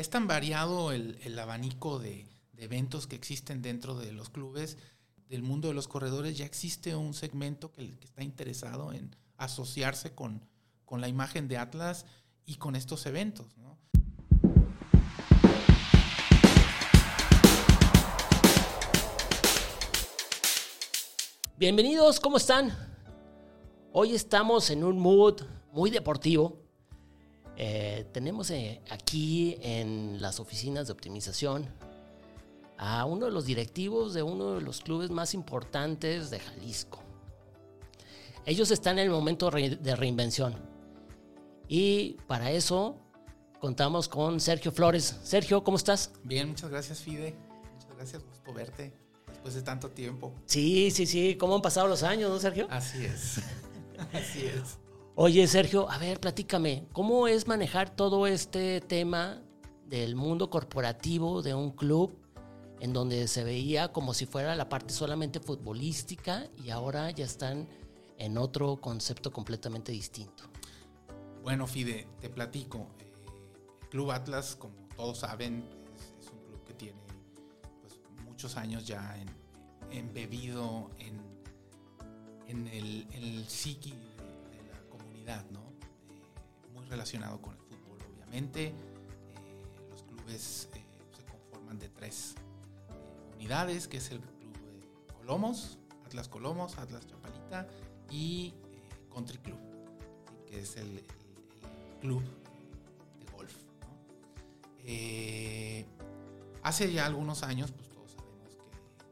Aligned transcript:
es 0.00 0.08
tan 0.08 0.26
variado 0.26 0.92
el, 0.92 1.38
abanico 1.38 1.98
de, 1.98 2.26
eventos 2.56 3.06
que 3.06 3.16
existen 3.16 3.60
dentro 3.60 3.94
de 3.94 4.12
los 4.12 4.30
clubes, 4.30 4.78
del 5.28 5.42
mundo 5.42 5.68
de 5.68 5.74
los 5.74 5.88
corredores, 5.88 6.38
ya 6.38 6.46
existe 6.46 6.96
un 6.96 7.12
segmento 7.12 7.70
que, 7.70 7.98
está 8.02 8.22
interesado 8.22 8.94
en 8.94 9.14
asociarse 9.36 10.14
con, 10.14 10.42
con, 10.86 11.02
la 11.02 11.08
imagen 11.08 11.48
de 11.48 11.58
Atlas 11.58 12.06
y 12.46 12.56
con 12.56 12.76
estos 12.76 13.04
eventos. 13.04 13.46
Bienvenidos, 21.58 22.20
¿cómo 22.20 22.38
están? 22.38 22.72
Hoy 23.92 24.14
estamos 24.14 24.70
en 24.70 24.82
un 24.82 24.98
mood 24.98 25.42
muy 25.72 25.90
deportivo. 25.90 26.69
Eh, 27.56 28.06
tenemos 28.12 28.50
eh, 28.50 28.80
aquí 28.90 29.58
en 29.60 30.20
las 30.20 30.40
oficinas 30.40 30.86
de 30.86 30.92
optimización 30.92 31.68
a 32.78 33.04
uno 33.04 33.26
de 33.26 33.32
los 33.32 33.44
directivos 33.44 34.14
de 34.14 34.22
uno 34.22 34.54
de 34.54 34.62
los 34.62 34.80
clubes 34.80 35.10
más 35.10 35.34
importantes 35.34 36.30
de 36.30 36.40
Jalisco. 36.40 37.02
Ellos 38.46 38.70
están 38.70 38.98
en 38.98 39.04
el 39.04 39.10
momento 39.10 39.50
de 39.50 39.96
reinvención. 39.96 40.56
Y 41.68 42.16
para 42.26 42.50
eso 42.50 42.96
contamos 43.60 44.08
con 44.08 44.40
Sergio 44.40 44.72
Flores. 44.72 45.18
Sergio, 45.22 45.62
¿cómo 45.62 45.76
estás? 45.76 46.10
Bien, 46.24 46.48
muchas 46.48 46.70
gracias, 46.70 47.00
Fide. 47.00 47.36
Muchas 47.74 47.96
gracias, 47.96 48.24
gusto 48.24 48.52
verte 48.54 48.92
después 49.40 49.54
de 49.54 49.62
tanto 49.62 49.90
tiempo. 49.90 50.34
Sí, 50.44 50.90
sí, 50.90 51.06
sí. 51.06 51.36
¿Cómo 51.36 51.54
han 51.54 51.62
pasado 51.62 51.86
los 51.86 52.02
años, 52.02 52.30
no, 52.30 52.38
Sergio? 52.38 52.66
Así 52.70 53.04
es. 53.04 53.40
Así 54.12 54.46
es. 54.46 54.79
Oye, 55.22 55.46
Sergio, 55.46 55.90
a 55.90 55.98
ver, 55.98 56.18
platícame, 56.18 56.86
¿cómo 56.94 57.28
es 57.28 57.46
manejar 57.46 57.94
todo 57.94 58.26
este 58.26 58.80
tema 58.80 59.42
del 59.84 60.16
mundo 60.16 60.48
corporativo 60.48 61.42
de 61.42 61.52
un 61.52 61.72
club 61.72 62.16
en 62.80 62.94
donde 62.94 63.28
se 63.28 63.44
veía 63.44 63.92
como 63.92 64.14
si 64.14 64.24
fuera 64.24 64.56
la 64.56 64.70
parte 64.70 64.94
solamente 64.94 65.38
futbolística 65.38 66.48
y 66.64 66.70
ahora 66.70 67.10
ya 67.10 67.26
están 67.26 67.68
en 68.16 68.38
otro 68.38 68.80
concepto 68.80 69.30
completamente 69.30 69.92
distinto? 69.92 70.44
Bueno, 71.42 71.66
Fide, 71.66 72.06
te 72.18 72.30
platico. 72.30 72.86
Eh, 72.98 73.12
el 73.82 73.88
Club 73.90 74.12
Atlas, 74.12 74.56
como 74.56 74.88
todos 74.96 75.18
saben, 75.18 75.68
es, 76.18 76.32
un 76.32 76.38
club 76.46 76.64
que 76.64 76.72
tiene 76.72 76.98
pues, 77.82 78.00
muchos 78.24 78.56
años 78.56 78.86
ya 78.86 79.22
embebido 79.90 80.88
en, 80.98 81.20
en, 82.48 82.66
el, 82.68 83.06
en 83.12 83.22
el 83.22 83.44
psiqui 83.46 83.92
Eh, 85.30 86.72
muy 86.74 86.84
relacionado 86.86 87.40
con 87.40 87.54
el 87.54 87.60
fútbol, 87.60 87.98
obviamente. 88.12 88.66
Eh, 88.66 88.74
los 89.90 90.02
clubes 90.02 90.68
eh, 90.74 90.84
se 91.16 91.24
conforman 91.24 91.78
de 91.78 91.88
tres 91.88 92.34
unidades, 93.36 93.86
que 93.86 93.98
es 93.98 94.10
el 94.10 94.18
club 94.20 94.56
Colomos, 95.18 95.78
Atlas 96.04 96.28
Colomos, 96.28 96.78
Atlas 96.78 97.06
Chapalita 97.06 97.68
y 98.10 98.54
Country 99.12 99.38
Club, 99.38 99.58
que 100.48 100.60
es 100.60 100.76
el, 100.76 101.04
club 102.00 102.24
de 103.20 103.30
golf. 103.30 103.54
hace 106.64 106.92
ya 106.92 107.06
algunos 107.06 107.42
años, 107.44 107.70
pues 107.70 107.88
todos 107.90 108.12
sabemos 108.12 108.56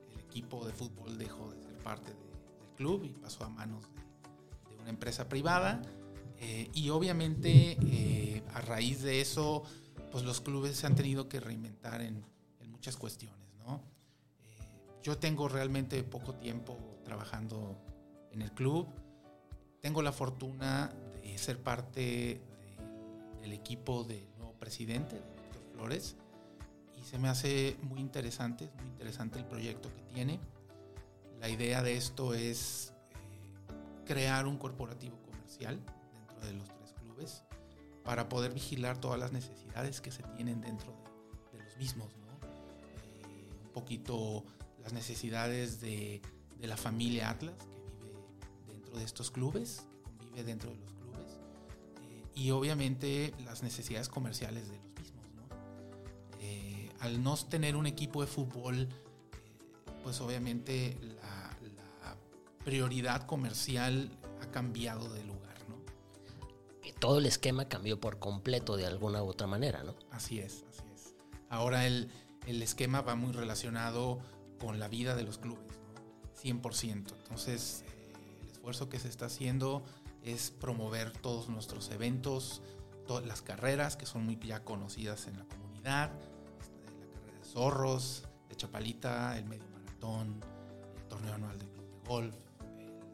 que 0.09 0.15
el 0.15 0.21
equipo 0.21 0.67
de 0.67 0.73
fútbol 0.73 1.17
dejó 1.19 1.53
de 1.53 1.63
ser 1.63 1.77
parte 1.79 2.13
del 2.13 2.75
club 2.77 3.05
y 3.05 3.11
pasó 3.11 3.45
a 3.45 3.51
manos 3.51 3.85
de 4.71 4.77
una 4.79 4.89
empresa 4.89 5.29
privada 5.29 5.83
eh, 6.41 6.70
y 6.72 6.91
obviamente 6.91 7.77
eh, 7.81 8.42
a 8.55 8.61
raíz 8.61 9.03
de 9.03 9.20
eso, 9.20 9.64
pues 10.12 10.25
los 10.25 10.41
clubes 10.41 10.77
se 10.77 10.86
han 10.86 10.94
tenido 10.94 11.28
que 11.28 11.41
reinventar 11.41 12.00
en, 12.00 12.25
muchas 12.70 12.97
cuestiones, 12.97 13.53
¿no? 13.67 13.83
Eh, 14.44 15.00
yo 15.03 15.19
tengo 15.19 15.48
realmente 15.48 16.00
poco 16.05 16.34
tiempo 16.34 16.78
trabajando 17.05 17.77
en 18.31 18.41
el 18.41 18.53
club. 18.53 18.87
Tengo 19.81 20.00
la 20.00 20.12
fortuna 20.12 20.93
de 21.21 21.37
ser 21.38 21.60
parte 21.60 22.41
del 23.41 23.53
equipo 23.53 24.04
del 24.04 24.28
nuevo 24.37 24.53
presidente, 24.53 25.16
Víctor 25.16 25.62
Flores, 25.72 26.16
y 26.97 27.03
se 27.03 27.19
me 27.19 27.28
hace 27.28 27.77
muy 27.82 28.00
interesante, 28.00 28.71
muy 28.77 28.87
interesante 28.87 29.41
el 29.41 29.44
proyecto 29.44 29.93
que 29.93 30.03
tiene. 30.15 30.38
La 31.41 31.48
idea 31.48 31.82
de 31.82 31.97
esto 31.97 32.32
es 32.32 32.93
crear 34.06 34.47
un 34.47 34.56
corporativo 34.56 35.16
comercial 35.22 35.81
de 36.47 36.54
los 36.54 36.69
tres 36.69 36.93
clubes 36.93 37.44
para 38.09 38.26
poder 38.31 38.54
vigilar 38.54 38.99
todas 38.99 39.21
las 39.21 39.32
necesidades 39.32 40.00
que 40.00 40.10
se 40.10 40.22
tienen 40.22 40.62
dentro 40.62 40.94
de, 41.53 41.62
los 41.62 41.76
mismos. 41.76 42.09
Eh, 42.12 43.53
un 43.66 43.72
poquito 43.72 44.44
las 44.82 44.94
necesidades 44.94 45.81
de, 45.82 46.22
la 46.60 46.78
familia 46.78 47.28
Atlas 47.28 47.54
que 47.59 47.82
vive 48.06 48.25
dentro 48.66 48.97
de 48.97 49.04
estos 49.04 49.31
clubes, 49.31 49.87
que 50.03 50.15
convive 50.15 50.43
dentro 50.44 50.71
de 50.71 50.77
los 50.78 50.93
clubes, 50.94 51.38
eh, 52.03 52.25
y 52.34 52.50
obviamente 52.50 53.34
las 53.44 53.62
necesidades 53.62 54.09
comerciales 54.09 54.71
de 54.71 54.78
los 54.78 54.91
mismos. 54.98 55.27
Eh, 56.41 56.91
al 57.00 57.22
no 57.22 57.37
tener 57.37 57.77
un 57.77 57.87
equipo 57.87 58.22
de 58.22 58.27
fútbol, 58.27 58.88
pues 60.03 60.19
obviamente 60.22 60.97
la, 61.03 61.56
la 62.03 62.16
prioridad 62.65 63.27
comercial 63.27 64.10
ha 64.41 64.50
cambiado 64.50 65.12
de 65.12 65.25
lugar 65.25 65.38
todo 66.98 67.19
el 67.19 67.26
esquema 67.26 67.69
cambió 67.69 68.00
por 68.00 68.19
completo 68.19 68.76
de 68.76 68.86
alguna 68.86 69.22
u 69.22 69.28
otra 69.28 69.47
manera, 69.47 69.82
¿no? 69.82 69.94
Así 70.10 70.41
es, 70.41 70.64
así 70.69 70.82
es. 70.94 71.14
Ahora 71.48 71.86
el, 71.86 72.10
esquema 72.47 73.03
va 73.03 73.14
muy 73.14 73.32
relacionado 73.32 74.19
con 74.59 74.78
la 74.78 74.88
vida 74.88 75.14
de 75.14 75.22
los 75.22 75.38
clubes, 75.38 75.78
¿no? 75.94 76.60
100%. 76.60 77.12
Entonces, 77.12 77.84
eh, 77.86 78.12
el 78.42 78.48
esfuerzo 78.48 78.88
que 78.88 78.98
se 78.98 79.09
está 79.09 79.26
haciendo 79.26 79.84
es 80.22 80.50
promover 80.50 81.12
todos 81.12 81.48
nuestros 81.48 81.91
eventos, 81.91 82.62
todas 83.06 83.25
las 83.25 83.42
carreras 83.42 83.97
que 83.97 84.06
son 84.06 84.25
muy 84.25 84.38
ya 84.38 84.65
conocidas 84.65 85.26
en 85.26 85.38
la 85.38 85.44
comunidad, 85.44 86.10
este, 86.60 86.84
la 86.94 87.10
carrera 87.12 87.38
de 87.38 87.44
zorros, 87.44 88.25
de 88.48 88.56
Chapalita, 88.56 89.38
el 89.38 89.44
medio 89.44 89.65
maratón, 89.72 90.41
el 90.97 91.09
torneo 91.09 91.34
anual 91.34 91.59
de 91.59 91.66
golf, 92.06 92.34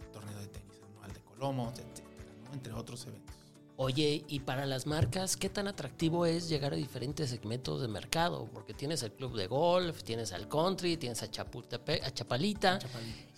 el 0.00 0.10
torneo 0.10 0.38
de 0.38 0.46
tenis 0.48 0.80
anual 0.90 1.12
de 1.12 1.20
Colomos, 1.20 1.78
etcétera, 1.78 2.08
entre 2.52 2.72
otros 2.72 3.06
eventos. 3.06 3.43
Oye, 3.76 4.24
y 4.28 4.40
para 4.40 4.66
las 4.66 4.86
marcas, 4.86 5.36
¿qué 5.36 5.48
tan 5.48 5.66
atractivo 5.66 6.26
es 6.26 6.48
llegar 6.48 6.72
a 6.72 6.76
diferentes 6.76 7.30
segmentos 7.30 7.82
de 7.82 7.88
mercado? 7.88 8.48
Porque 8.52 8.72
tienes 8.72 9.02
el 9.02 9.12
club 9.12 9.36
de 9.36 9.48
golf, 9.48 10.04
tienes 10.04 10.32
al 10.32 10.48
country, 10.48 10.96
tienes 10.96 11.22
a, 11.22 11.26
a 11.26 12.10
Chapalita, 12.14 12.78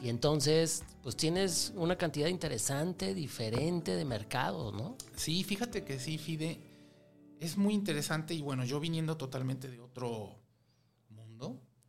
y 0.03 0.11
entonces, 0.11 0.85
pues 1.03 1.17
tienes 1.17 1.73
una 1.75 1.97
cantidad 1.97 2.29
interesante, 2.29 3.15
diferente 3.15 3.97
de 3.97 4.05
mercados, 4.05 4.75
¿no? 4.75 4.97
Sí, 5.17 5.43
fíjate 5.43 5.85
que 5.85 5.99
sí, 5.99 6.19
Fide, 6.19 6.61
es 7.41 7.57
muy 7.57 7.73
interesante 7.73 8.35
y 8.35 8.43
bueno, 8.43 8.65
yo 8.65 8.79
viniendo 8.79 9.17
totalmente 9.17 9.69
de 9.69 9.81
otro 9.81 10.46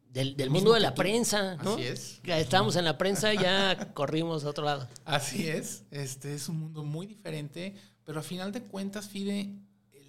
mundo. 0.07 0.35
Del, 0.37 0.49
mundo 0.49 0.73
de 0.73 0.79
la 0.79 0.95
prensa, 0.95 1.55
¿no? 1.57 1.73
Así 1.73 1.83
es. 1.83 2.21
Estábamos 2.23 2.75
en 2.75 2.85
la 2.85 2.97
prensa 2.97 3.33
y 3.33 3.37
ya 3.37 3.91
corrimos 3.93 4.43
a 4.45 4.49
otro 4.49 4.65
lado. 4.65 4.87
Así 5.05 5.47
es, 5.47 5.83
este 5.91 6.33
es 6.33 6.49
un 6.49 6.59
mundo 6.59 6.83
muy 6.83 7.05
diferente 7.05 7.75
pero 8.07 8.21
a 8.21 8.23
final 8.23 8.53
de 8.53 8.63
cuentas, 8.63 9.09
Fide, 9.09 9.53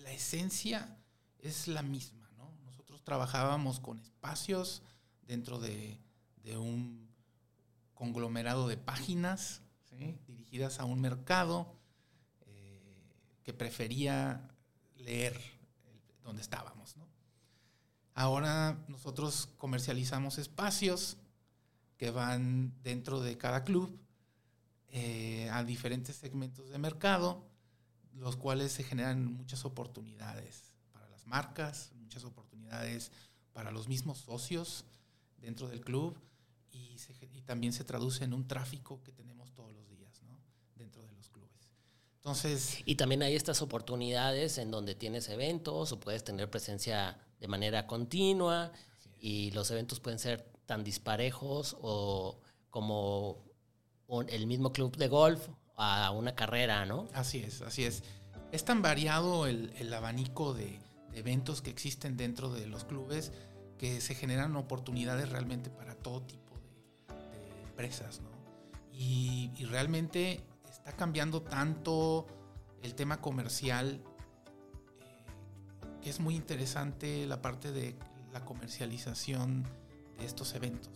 la 0.05 0.13
esencia 0.13 0.97
es 1.41 1.67
la 1.67 1.83
misma, 1.83 2.31
¿no? 2.37 2.57
Nosotros 2.65 3.03
trabajábamos 3.03 3.81
con 3.81 3.99
espacios 3.99 4.83
dentro 5.27 5.59
de, 5.59 5.99
un 6.57 7.11
conglomerado 7.95 8.69
de 8.69 8.77
páginas 8.77 9.63
dirigidas 10.29 10.79
a 10.79 10.85
un 10.85 11.01
mercado 11.01 11.75
eh, 12.47 12.81
que 13.43 13.53
prefería 13.53 14.49
leer 14.95 15.37
donde 16.23 16.41
estábamos, 16.41 16.97
¿no? 16.97 17.08
Ahora 18.19 18.77
nosotros 18.89 19.49
comercializamos 19.59 20.39
espacios 20.39 21.19
que 21.97 22.11
van 22.11 22.75
dentro 22.83 23.21
de 23.21 23.39
cada 23.39 23.63
club 23.63 23.97
eh, 24.89 25.49
a 25.53 25.63
diferentes 25.63 26.17
segmentos 26.17 26.69
de 26.69 26.79
mercado 26.79 27.47
los 28.15 28.35
cuales 28.35 28.73
se 28.73 28.83
generan 28.83 29.25
muchas 29.25 29.65
oportunidades 29.65 30.73
para 30.93 31.09
las 31.11 31.29
marcas, 31.29 31.93
muchas 31.95 32.25
oportunidades 32.25 33.13
para 33.53 33.71
los 33.71 33.87
mismos 33.87 34.19
socios 34.19 34.85
dentro 35.37 35.69
del 35.69 35.81
club 35.81 36.19
y, 36.73 36.97
también 37.47 37.73
se 37.73 37.85
traduce 37.85 38.25
en 38.25 38.35
un 38.35 38.49
tráfico 38.49 39.01
que 39.05 39.13
tenemos 39.13 39.55
todos 39.55 39.73
los 39.73 39.89
días 39.89 40.21
¿no? 40.25 40.41
dentro 40.75 41.07
de 41.07 41.13
los 41.13 41.29
clubes. 41.29 41.71
Entonces, 42.17 42.83
y 42.85 42.97
también 42.97 43.23
hay 43.23 43.37
estas 43.37 43.63
oportunidades 43.63 44.59
en 44.59 44.73
donde 44.73 44.97
tienes 44.97 45.29
eventos 45.29 45.93
o 45.93 46.01
puedes 46.01 46.25
tener 46.25 46.51
presencia 46.51 47.17
de 47.41 47.49
manera 47.49 47.87
continua 47.87 48.73
y 49.19 49.51
los 49.53 49.71
eventos 49.71 50.01
pueden 50.01 50.19
ser 50.19 50.51
tan 50.67 50.85
disparejos 50.85 51.77
o 51.81 52.41
como 52.71 53.43
el 54.29 54.47
mismo 54.47 54.73
club 54.73 54.97
de 54.97 55.09
golf 55.09 55.49
a 55.77 56.11
una 56.11 56.35
carrera, 56.35 56.85
¿no? 56.87 57.09
Así 57.15 57.39
es, 57.39 57.63
así 57.63 57.85
es. 57.85 58.03
Es 58.51 58.65
tan 58.65 58.83
variado 58.83 59.47
el, 59.47 59.93
abanico 59.95 60.55
de, 60.55 60.81
eventos 61.13 61.63
que 61.63 61.71
existen 61.71 62.17
dentro 62.17 62.51
de 62.51 62.67
los 62.67 62.85
clubes 62.85 63.33
que 63.79 64.01
se 64.01 64.15
generan 64.15 64.57
oportunidades 64.57 65.29
realmente 65.29 65.71
para 65.71 65.95
todo 65.95 66.23
tipo 66.23 66.55
de, 66.57 67.69
empresas, 67.69 68.21
¿no? 68.21 68.31
Y, 68.93 69.51
realmente 69.67 70.41
está 70.69 70.93
cambiando 70.93 71.43
tanto 71.43 72.27
el 72.83 72.95
tema 72.95 73.21
comercial 73.21 74.03
es 76.09 76.21
muy 76.21 76.35
interesante 76.35 77.27
la 77.27 77.43
parte 77.43 77.73
de 77.73 77.97
la 78.33 78.45
comercialización 78.45 79.65
de 80.19 80.27
estos 80.27 80.55
eventos. 80.55 80.91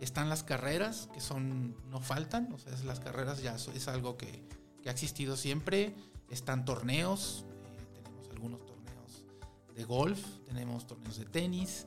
Están 0.00 0.28
las 0.28 0.42
carreras, 0.42 1.08
que 1.12 1.20
son 1.20 1.76
no 1.90 2.00
faltan, 2.00 2.52
o 2.52 2.58
sea, 2.58 2.72
las 2.84 3.00
carreras 3.00 3.42
ya 3.42 3.54
es 3.54 3.88
algo 3.88 4.16
que, 4.16 4.42
que 4.82 4.88
ha 4.88 4.92
existido 4.92 5.36
siempre. 5.36 5.94
Están 6.30 6.64
torneos, 6.64 7.44
eh, 7.64 8.02
tenemos 8.02 8.28
algunos 8.30 8.64
torneos 8.64 9.26
de 9.74 9.84
golf, 9.84 10.20
tenemos 10.46 10.86
torneos 10.86 11.18
de 11.18 11.26
tenis, 11.26 11.86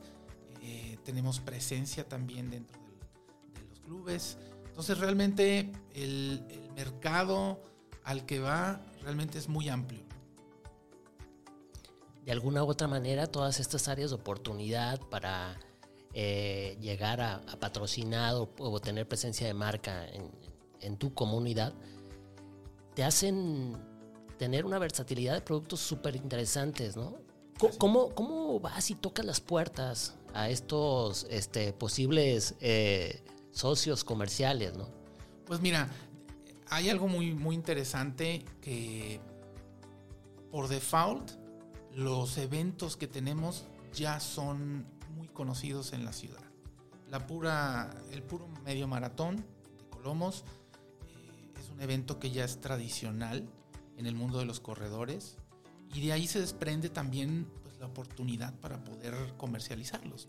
eh, 0.62 0.98
tenemos 1.04 1.40
presencia 1.40 2.08
también 2.08 2.50
dentro 2.50 2.80
de 2.80 3.64
los 3.68 3.80
clubes. 3.80 4.38
Entonces 4.66 4.98
realmente 4.98 5.70
el, 5.94 6.42
mercado 6.74 7.62
al 8.02 8.26
que 8.26 8.40
va 8.40 8.80
realmente 9.02 9.38
es 9.38 9.48
muy 9.48 9.68
amplio. 9.68 10.02
De 12.24 12.32
alguna 12.32 12.64
u 12.64 12.68
otra 12.68 12.88
manera, 12.88 13.26
todas 13.26 13.60
estas 13.60 13.88
áreas 13.88 14.10
de 14.10 14.16
oportunidad 14.16 15.00
para 15.08 15.58
eh, 16.14 16.76
llegar 16.80 17.20
a, 17.20 17.34
a 17.34 17.56
patrocinado 17.58 18.50
o 18.58 18.80
tener 18.80 19.06
presencia 19.06 19.46
de 19.46 19.54
marca 19.54 20.06
en, 20.08 20.30
en 20.80 20.96
tu 20.96 21.12
comunidad, 21.12 21.74
te 22.94 23.04
hacen 23.04 23.76
tener 24.38 24.64
una 24.64 24.78
versatilidad 24.78 25.34
de 25.34 25.40
productos 25.40 25.80
súper 25.80 26.16
interesantes, 26.16 26.96
¿no? 26.96 27.16
¿Cómo, 27.78 28.14
¿Cómo, 28.14 28.58
vas 28.60 28.90
y 28.90 28.94
tocas 28.94 29.24
las 29.24 29.40
puertas 29.40 30.16
a 30.34 30.50
estos 30.50 31.26
este, 31.30 31.72
posibles 31.72 32.56
eh, 32.60 33.22
socios 33.52 34.02
comerciales, 34.02 34.76
no? 34.76 34.88
Pues 35.46 35.60
mira, 35.60 35.88
hay 36.68 36.90
algo 36.90 37.06
muy, 37.06 37.32
muy 37.32 37.54
interesante 37.54 38.44
que 38.60 39.20
por 40.50 40.68
default 40.68 41.32
los 41.94 42.38
eventos 42.38 42.96
que 42.96 43.06
tenemos 43.06 43.64
ya 43.92 44.18
son 44.20 44.86
muy 45.16 45.28
conocidos 45.28 45.92
en 45.92 46.04
la 46.04 46.12
ciudad. 46.12 46.42
La 47.08 47.26
pura, 47.26 47.94
el 48.10 48.22
puro 48.22 48.48
medio 48.64 48.88
maratón 48.88 49.36
de 49.36 49.88
Colomos 49.90 50.44
eh, 51.08 51.52
es 51.60 51.70
un 51.70 51.80
evento 51.80 52.18
que 52.18 52.30
ya 52.30 52.44
es 52.44 52.60
tradicional 52.60 53.48
en 53.96 54.06
el 54.06 54.16
mundo 54.16 54.38
de 54.38 54.44
los 54.44 54.58
corredores 54.58 55.36
y 55.94 56.04
de 56.04 56.12
ahí 56.12 56.26
se 56.26 56.40
desprende 56.40 56.88
también 56.88 57.46
pues, 57.62 57.78
la 57.78 57.86
oportunidad 57.86 58.52
para 58.58 58.82
poder 58.82 59.14
comercializarlos. 59.36 60.26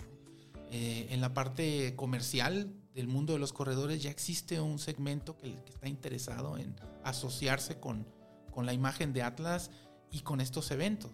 Eh, 0.69 1.07
en 1.09 1.21
la 1.21 1.33
parte 1.33 1.95
comercial 1.95 2.71
del 2.93 3.07
mundo 3.07 3.33
de 3.33 3.39
los 3.39 3.53
corredores 3.53 4.03
ya 4.03 4.11
existe 4.11 4.61
un 4.61 4.77
segmento 4.77 5.37
que, 5.37 5.53
está 5.67 5.87
interesado 5.87 6.57
en 6.57 6.75
asociarse 7.03 7.79
con, 7.79 8.05
con, 8.51 8.65
la 8.65 8.73
imagen 8.73 9.13
de 9.13 9.23
Atlas 9.23 9.71
y 10.11 10.21
con 10.21 10.41
estos 10.41 10.69
eventos. 10.71 11.11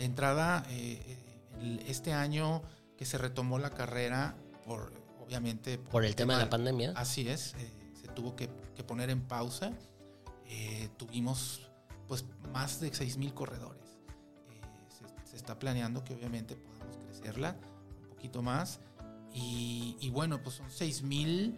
De 0.00 0.06
entrada, 0.06 0.64
eh, 0.70 0.98
eh, 1.60 1.84
este 1.86 2.14
año 2.14 2.62
que 2.96 3.04
se 3.04 3.18
retomó 3.18 3.58
la 3.58 3.68
carrera, 3.68 4.34
por 4.64 4.94
obviamente... 5.20 5.76
Por, 5.76 6.06
el 6.06 6.16
tema, 6.16 6.38
de 6.38 6.44
la 6.44 6.48
pandemia. 6.48 6.94
Así 6.96 7.28
es, 7.28 7.54
se 8.00 8.08
tuvo 8.08 8.34
que, 8.34 8.48
que, 8.74 8.82
poner 8.82 9.10
en 9.10 9.20
pausa. 9.20 9.74
tuvimos 10.96 11.70
pues 12.08 12.24
más 12.50 12.80
de 12.80 12.90
6.000 12.90 13.34
corredores. 13.34 13.98
Eh, 14.48 14.60
se, 15.26 15.36
está 15.36 15.58
planeando 15.58 16.02
que 16.02 16.14
obviamente 16.14 16.56
podamos 16.56 16.96
crecerla 16.96 17.58
un 18.00 18.08
poquito 18.08 18.40
más. 18.40 18.80
Y, 19.34 20.08
bueno, 20.14 20.42
pues 20.42 20.56
son 20.56 20.70
6.000 20.70 21.54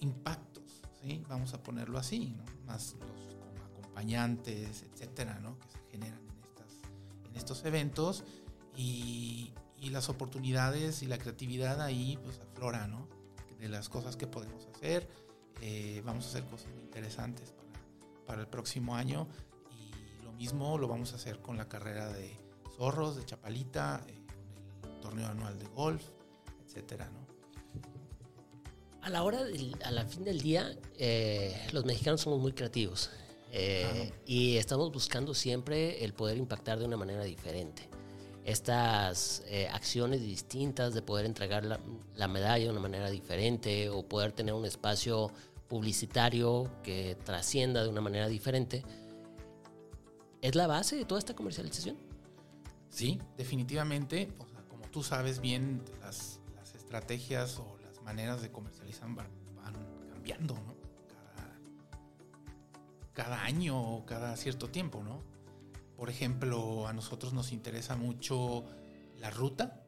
impactos, 0.00 0.82
¿sí? 1.00 1.24
vamos 1.30 1.54
a 1.54 1.62
ponerlo 1.62 1.98
así, 1.98 2.36
más 2.66 2.94
los 3.00 3.64
acompañantes, 3.64 4.82
etcétera, 4.82 5.40
¿no? 5.40 5.58
que 5.58 5.70
se 5.70 5.78
generan 5.90 6.27
en, 7.30 7.36
estos 7.36 7.64
eventos. 7.64 8.24
Y, 8.76 9.52
y, 9.76 9.90
las 9.90 10.08
oportunidades 10.08 11.02
y 11.02 11.06
la 11.06 11.18
creatividad 11.18 11.80
ahí 11.80 12.18
pues 12.22 12.40
aflora. 12.40 12.88
De 13.58 13.68
las 13.68 13.88
cosas 13.88 14.16
que 14.16 14.26
podemos 14.28 14.66
hacer. 14.66 15.08
Eh, 15.60 16.00
vamos 16.04 16.26
a 16.26 16.28
hacer 16.28 16.44
cosas 16.44 16.68
muy 16.72 16.84
interesantes 16.84 17.52
para, 18.24 18.42
el 18.42 18.46
próximo 18.46 18.94
año 18.94 19.26
mismo 20.38 20.78
lo 20.78 20.86
vamos 20.86 21.12
a 21.12 21.16
hacer 21.16 21.40
con 21.40 21.56
la 21.56 21.68
carrera 21.68 22.08
de 22.12 22.38
zorros, 22.76 23.16
de 23.16 23.24
chapalita, 23.24 24.04
eh, 24.06 24.24
el 24.84 25.00
torneo 25.00 25.26
anual 25.26 25.58
de 25.58 25.66
golf, 25.66 26.02
etcétera, 26.64 27.10
¿no? 27.10 27.26
A 29.02 29.10
la 29.10 29.24
hora, 29.24 29.42
del, 29.42 29.76
a 29.84 29.90
la 29.90 30.04
fin 30.04 30.22
del 30.22 30.40
día, 30.40 30.76
eh, 30.96 31.66
los 31.72 31.84
mexicanos 31.84 32.20
somos 32.20 32.40
muy 32.40 32.52
creativos 32.52 33.10
eh, 33.52 34.12
y 34.26 34.56
estamos 34.56 34.92
buscando 34.92 35.34
siempre 35.34 36.04
el 36.04 36.12
poder 36.12 36.36
impactar 36.36 36.78
de 36.78 36.84
una 36.84 36.96
manera 36.96 37.24
diferente. 37.24 37.88
Estas 38.44 39.44
acciones 39.72 40.22
distintas 40.22 40.94
de 40.94 41.02
poder 41.02 41.26
entregar 41.26 41.64
la, 41.64 41.78
la 42.16 42.28
medalla 42.28 42.64
de 42.64 42.70
una 42.70 42.80
manera 42.80 43.10
diferente 43.10 43.90
o 43.90 44.02
poder 44.08 44.32
tener 44.32 44.54
un 44.54 44.64
espacio 44.64 45.30
publicitario 45.68 46.70
que 46.82 47.18
trascienda 47.24 47.82
de 47.82 47.90
una 47.90 48.00
manera 48.00 48.26
diferente, 48.26 48.84
¿Es 50.40 50.54
la 50.54 50.66
base 50.66 50.96
de 50.96 51.04
toda 51.04 51.18
esta 51.18 51.34
comercialización? 51.34 51.96
Sí, 52.90 53.20
definitivamente. 53.36 54.32
O 54.38 54.46
sea, 54.46 54.62
como 54.68 54.84
tú 54.88 55.02
sabes 55.02 55.40
bien, 55.40 55.82
las, 56.00 56.40
estrategias 56.74 57.58
o 57.58 57.76
las 57.82 58.02
maneras 58.02 58.40
de 58.40 58.50
comercializar 58.50 59.08
van, 59.14 59.26
cambiando, 60.10 60.54
¿no? 60.54 60.77
Cada, 63.18 63.42
año 63.42 63.76
o 63.76 64.06
cada 64.06 64.36
cierto 64.36 64.68
tiempo, 64.68 65.02
¿no? 65.02 65.24
Por 65.96 66.08
ejemplo, 66.08 66.86
a 66.86 66.92
nosotros 66.92 67.32
nos 67.32 67.50
interesa 67.50 67.96
mucho 67.96 68.64
la 69.18 69.30
ruta, 69.30 69.82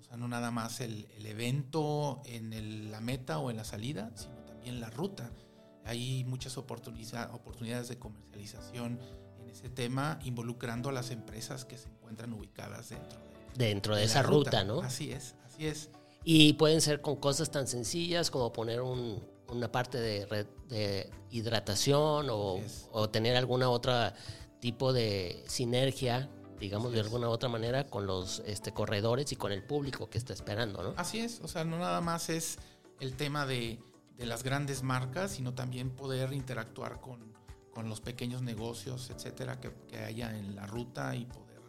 o 0.00 0.04
sea, 0.04 0.16
no 0.16 0.26
nada 0.26 0.50
más 0.50 0.80
el, 0.80 1.06
evento 1.22 2.22
en 2.24 2.90
la 2.90 3.02
meta 3.02 3.38
o 3.38 3.50
en 3.50 3.58
la 3.58 3.64
salida, 3.64 4.10
sino 4.14 4.36
también 4.46 4.80
la 4.80 4.88
ruta. 4.88 5.30
Hay 5.84 6.24
muchas 6.24 6.56
oportunidades 6.56 7.88
de 7.88 7.98
comercialización 7.98 8.98
ese 9.52 9.68
tema 9.68 10.18
involucrando 10.24 10.88
a 10.88 10.92
las 10.92 11.10
empresas 11.10 11.66
que 11.66 11.76
se 11.76 11.88
encuentran 11.90 12.32
ubicadas 12.32 12.88
dentro 12.88 13.18
de, 13.20 13.66
dentro 13.66 13.94
de, 13.94 14.04
esa 14.04 14.22
ruta. 14.22 14.64
¿no? 14.64 14.80
Así 14.80 15.12
es, 15.12 15.34
así 15.44 15.66
es. 15.66 15.90
Y 16.24 16.54
pueden 16.54 16.80
ser 16.80 17.02
con 17.02 17.16
cosas 17.16 17.50
tan 17.50 17.66
sencillas 17.66 18.30
como 18.30 18.52
poner 18.52 18.80
una 19.52 19.70
parte 19.70 19.98
de, 19.98 20.46
de 20.68 21.10
hidratación 21.30 22.28
o, 22.30 22.60
o, 22.90 23.10
tener 23.10 23.36
alguna 23.36 23.68
otra 23.70 24.14
tipo 24.60 24.92
de 24.92 25.44
sinergia, 25.46 26.28
digamos 26.58 26.92
de 26.92 27.00
alguna 27.00 27.28
otra 27.28 27.48
manera, 27.48 27.86
con 27.86 28.06
los 28.06 28.42
este, 28.46 28.72
corredores 28.72 29.32
y 29.32 29.36
con 29.36 29.52
el 29.52 29.64
público 29.64 30.08
que 30.10 30.18
está 30.18 30.32
esperando, 30.32 30.82
¿no? 30.82 30.94
Así 30.96 31.20
es, 31.20 31.40
o 31.40 31.48
sea, 31.48 31.64
no 31.64 31.78
nada 31.78 32.00
más 32.00 32.28
es 32.28 32.58
el 33.00 33.16
tema 33.16 33.46
de, 33.46 33.78
de 34.16 34.26
las 34.26 34.42
grandes 34.42 34.82
marcas, 34.82 35.32
sino 35.32 35.54
también 35.54 35.90
poder 35.90 36.32
interactuar 36.32 37.00
con 37.00 37.32
con 37.72 37.88
los 37.88 38.00
pequeños 38.00 38.42
negocios, 38.42 39.10
etcétera, 39.10 39.60
que, 39.60 39.72
que 39.88 39.98
haya 39.98 40.36
en 40.36 40.54
la 40.54 40.66
ruta 40.66 41.16
y 41.16 41.24
poder, 41.24 41.62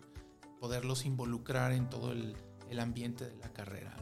poderlos 0.59 1.05
involucrar 1.05 1.71
en 1.71 1.89
todo 1.89 2.11
el, 2.11 2.35
el 2.69 2.79
ambiente 2.79 3.29
de 3.29 3.37
la 3.37 3.51
carrera. 3.53 3.95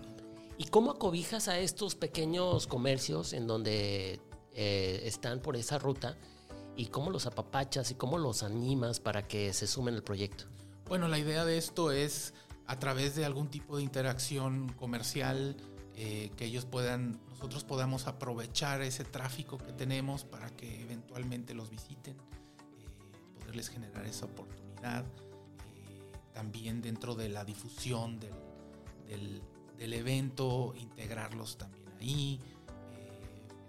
¿Y 0.62 0.66
cómo 0.66 0.92
acobijas 0.92 1.48
a 1.48 1.58
estos 1.58 1.96
pequeños 1.96 2.68
comercios 2.68 3.34
en 3.34 3.48
donde 3.48 4.20
eh, 4.54 5.02
están 5.06 5.40
por 5.40 5.56
esa 5.56 5.80
ruta? 5.80 6.20
¿Y 6.76 6.86
cómo 6.86 7.10
los 7.10 7.26
apapachas 7.26 7.90
y 7.90 7.96
cómo 7.96 8.20
los 8.20 8.44
animas 8.44 9.00
para 9.00 9.28
que 9.28 9.54
se 9.54 9.66
sumen 9.66 9.96
al 9.96 10.04
proyecto? 10.04 10.46
Bueno, 10.86 11.08
la 11.08 11.18
idea 11.18 11.46
de 11.46 11.58
esto 11.58 11.92
es 11.92 12.36
a 12.68 12.78
través 12.78 13.16
de 13.16 13.26
algún 13.26 13.50
tipo 13.50 13.78
de 13.78 13.82
interacción 13.82 14.72
comercial, 14.74 15.58
eh, 15.96 16.30
que 16.38 16.46
ellos 16.46 16.66
puedan, 16.66 17.20
nosotros 17.32 17.64
podamos 17.64 18.06
aprovechar 18.06 18.84
ese 18.84 19.04
tráfico 19.04 19.58
que 19.58 19.74
tenemos 19.74 20.26
para 20.26 20.52
que 20.52 20.84
eventualmente 20.84 21.56
los 21.56 21.72
visiten, 21.72 22.14
eh, 22.14 23.40
poderles 23.40 23.68
generar 23.68 24.06
esa 24.06 24.26
oportunidad. 24.26 25.06
También 26.36 26.84
dentro 26.84 27.16
de 27.16 27.30
la 27.30 27.46
difusión 27.46 28.20
del, 28.20 29.42
evento, 29.94 30.74
integrarlos 30.78 31.58
también 31.58 31.88
ahí. 32.00 32.40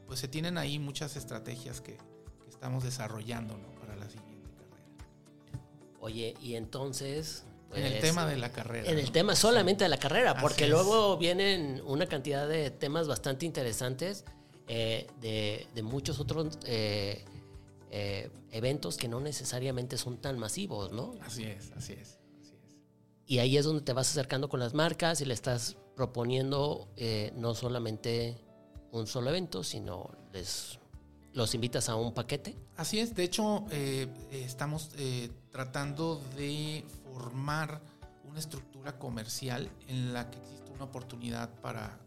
pues 0.06 0.20
se 0.20 0.28
tienen 0.28 0.58
ahí 0.58 0.78
muchas 0.78 1.16
estrategias 1.16 1.80
que, 1.80 1.96
que 1.96 2.48
estamos 2.48 2.84
desarrollando 2.84 3.56
para 3.80 3.96
la 3.96 4.08
siguiente 4.08 4.50
carrera. 4.56 5.98
Oye, 6.00 6.34
y 6.40 6.54
entonces 6.54 7.44
en 7.74 7.86
el 7.86 8.00
tema 8.00 8.26
de 8.26 8.36
la 8.36 8.52
carrera. 8.52 8.90
En 8.90 8.98
el 8.98 9.10
tema 9.10 9.34
solamente 9.34 9.84
de 9.84 9.88
la 9.90 9.98
carrera, 9.98 10.36
porque 10.40 10.66
luego 10.66 11.16
vienen 11.16 11.82
una 11.86 12.06
cantidad 12.06 12.46
de 12.48 12.70
temas 12.70 13.08
bastante 13.08 13.46
interesantes 13.46 14.24
eh, 14.68 15.06
de, 15.20 15.82
muchos 15.82 16.20
otros 16.20 16.58
eh, 16.66 17.24
eh, 17.90 18.30
eventos 18.50 18.96
que 18.96 19.08
no 19.08 19.20
necesariamente 19.20 19.96
son 19.96 20.18
tan 20.18 20.38
masivos, 20.38 20.92
¿no? 20.92 21.14
Así 21.22 21.44
es, 21.44 21.72
así 21.72 21.94
es. 21.94 22.18
y 23.26 23.38
ahí 23.38 23.56
es 23.56 23.64
donde 23.64 23.82
te 23.82 23.92
vas 23.92 24.10
acercando 24.10 24.48
con 24.48 24.60
las 24.60 24.74
marcas 24.74 25.20
y 25.20 25.24
le 25.24 25.34
estás 25.34 25.76
proponiendo 25.94 26.88
eh, 26.96 27.32
no 27.36 27.54
solamente 27.54 28.36
un 28.90 29.06
solo 29.06 29.30
evento, 29.30 29.62
sino 29.62 30.10
les 30.32 30.78
los 31.34 31.54
invitas 31.54 31.88
a 31.88 31.96
un 31.96 32.12
paquete. 32.12 32.58
Así 32.76 32.98
es, 32.98 33.14
de 33.14 33.24
hecho 33.24 33.64
eh, 33.70 34.06
estamos 34.30 34.90
eh, 34.98 35.30
tratando 35.50 36.20
de 36.36 36.84
formar 37.04 37.80
una 38.28 38.38
estructura 38.38 38.98
comercial 38.98 39.70
en 39.88 40.12
la 40.12 40.30
que 40.30 40.38
existe 40.38 40.70
una 40.72 40.84
oportunidad 40.84 41.48
para, 41.60 41.98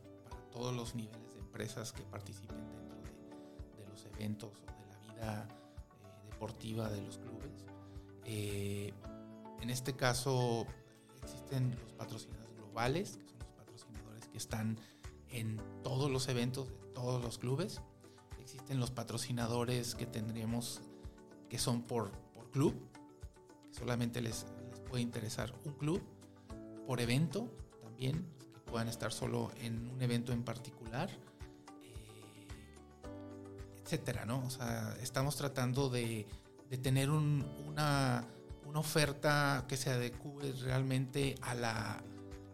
todos 0.51 0.75
los 0.75 0.93
niveles 0.95 1.33
de 1.33 1.39
empresas 1.39 1.91
que 1.91 2.03
participen 2.03 2.55
dentro 2.55 2.95
de, 3.77 3.87
los 3.89 4.05
eventos 4.05 4.51
o 4.51 4.71
de 4.71 4.87
la 4.87 4.99
vida 5.13 5.47
deportiva 6.29 6.89
de 6.89 7.01
los 7.01 7.17
clubes. 7.17 7.65
en 8.23 9.69
este 9.69 9.93
caso 9.95 10.65
existen 11.21 11.75
los 11.81 11.91
patrocinadores 11.93 12.55
globales, 12.55 13.19
están 14.37 14.79
en 15.29 15.61
todos 15.83 16.09
los 16.11 16.27
eventos 16.27 16.69
de 16.69 16.75
todos 16.93 17.23
los 17.23 17.37
clubes 17.37 17.81
existen 18.45 18.79
los 18.79 18.91
patrocinadores 18.91 19.95
que 19.95 20.05
tendríamos 20.05 20.79
que 21.49 21.57
son 21.57 21.81
por, 21.81 22.11
club, 22.51 22.75
que 23.63 23.73
solamente 23.73 24.21
les, 24.21 24.45
puede 24.87 25.01
interesar 25.01 25.53
un 25.65 25.73
club, 25.73 26.01
por 26.85 27.01
evento 27.01 27.49
también, 27.81 28.25
que 28.53 28.59
puedan 28.71 28.87
estar 28.87 29.11
solo 29.11 29.51
en 29.57 29.89
un 29.89 30.01
evento 30.01 30.31
en 30.31 30.43
particular, 30.43 31.09
eh, 31.81 32.47
etcétera, 33.83 34.25
¿no? 34.25 34.45
O 34.45 34.49
sea, 34.49 34.95
estamos 35.01 35.35
tratando 35.35 35.89
de, 35.89 36.27
tener 36.81 37.09
una, 37.09 38.27
una, 38.65 38.79
oferta 38.79 39.65
que 39.67 39.75
se 39.75 39.89
adecue 39.89 40.51
realmente 40.61 41.35
a, 41.41 41.55
la, 41.55 42.03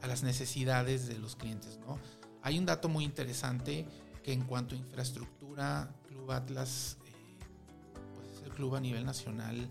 a 0.01 0.07
las 0.07 0.23
necesidades 0.23 1.07
de 1.07 1.17
los 1.17 1.35
clientes, 1.35 1.79
¿no? 1.85 1.99
Hay 2.43 2.57
un 2.57 2.65
dato 2.65 2.89
muy 2.89 3.03
interesante 3.03 3.85
que 4.23 4.33
en 4.33 4.41
cuanto 4.43 4.75
a 4.75 4.77
infraestructura, 4.77 5.93
Club 6.07 6.31
Atlas 6.31 6.97
eh, 7.05 7.11
pues 8.15 8.37
es 8.37 8.43
el 8.43 8.51
club 8.51 8.75
a 8.75 8.79
nivel 8.79 9.05
nacional 9.05 9.69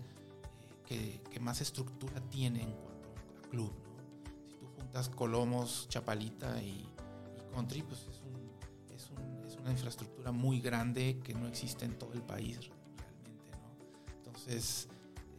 eh, 0.89 1.21
que, 1.29 1.39
más 1.39 1.61
estructura 1.61 2.21
tiene 2.29 2.63
en 2.63 2.71
cuanto 2.71 3.09
a 3.09 3.49
club. 3.49 3.73
Si 4.47 4.55
tú 4.55 4.67
juntas 4.77 5.09
Colomos, 5.09 5.87
Chapalita 5.89 6.61
y, 6.61 6.87
Country, 7.53 7.81
pues 7.81 8.01
es, 8.01 8.21
una 9.59 9.71
infraestructura 9.71 10.31
muy 10.31 10.59
grande 10.59 11.19
que 11.23 11.35
no 11.35 11.47
existe 11.47 11.85
en 11.85 11.95
todo 11.99 12.13
el 12.13 12.23
país 12.23 12.57
realmente. 12.67 13.51
Entonces 14.17 14.87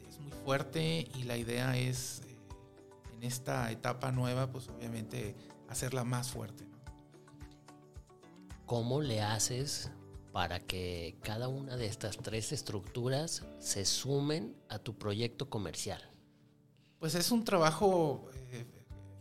es 0.08 0.20
muy 0.20 0.30
fuerte 0.30 1.08
y 1.16 1.25
la 1.25 1.37
idea 1.37 1.76
es 1.76 2.22
en 3.23 3.29
esta 3.29 3.71
etapa 3.71 4.12
nueva, 4.12 4.50
pues 4.50 4.69
obviamente 4.69 5.37
hacerla 5.69 6.05
más 6.05 6.31
fuerte. 6.31 6.73
¿cómo 8.73 9.02
le 9.02 9.21
haces 9.21 9.91
para 10.33 10.59
que 10.59 11.19
cada 11.21 11.47
una 11.49 11.76
de 11.76 11.85
estas 11.85 12.17
tres 12.17 12.52
estructuras 12.52 13.45
se 13.59 13.85
sumen 13.85 14.57
a 14.71 14.79
tu 14.79 14.97
proyecto 14.97 15.50
comercial? 15.50 16.00
Pues 16.99 17.14
es 17.14 17.31
un 17.33 17.45
trabajo 17.45 18.31
eh, 18.50 18.64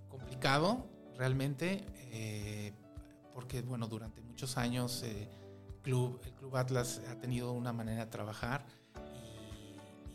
complicado, 0.08 0.88
realmente, 1.17 1.86
eh, 2.13 2.72
porque 3.34 3.62
bueno, 3.62 3.89
durante 3.89 4.22
muchos 4.22 4.55
años 4.55 5.03
eh, 5.03 5.27
Club, 5.81 6.22
el 6.24 6.31
Club 6.31 6.55
Atlas 6.55 7.01
ha 7.10 7.20
tenido 7.20 7.51
una 7.51 7.74
manera 7.74 8.05
de 8.05 8.10
trabajar 8.10 8.65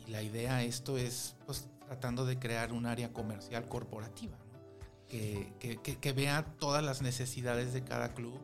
la 0.07 0.23
idea 0.23 0.57
de 0.57 0.67
esto 0.67 0.99
es 0.99 1.37
pues 1.47 1.69
tratando 1.87 2.27
de 2.27 2.39
crear 2.39 2.73
un 2.73 2.87
área 2.87 3.13
comercial 3.13 3.69
corporativa, 3.69 4.37
que, 5.09 5.53
que 6.01 6.13
vea 6.13 6.45
todas 6.59 6.85
las 6.85 7.01
necesidades 7.01 7.73
de 7.73 7.85
cada 7.85 8.15
club 8.15 8.41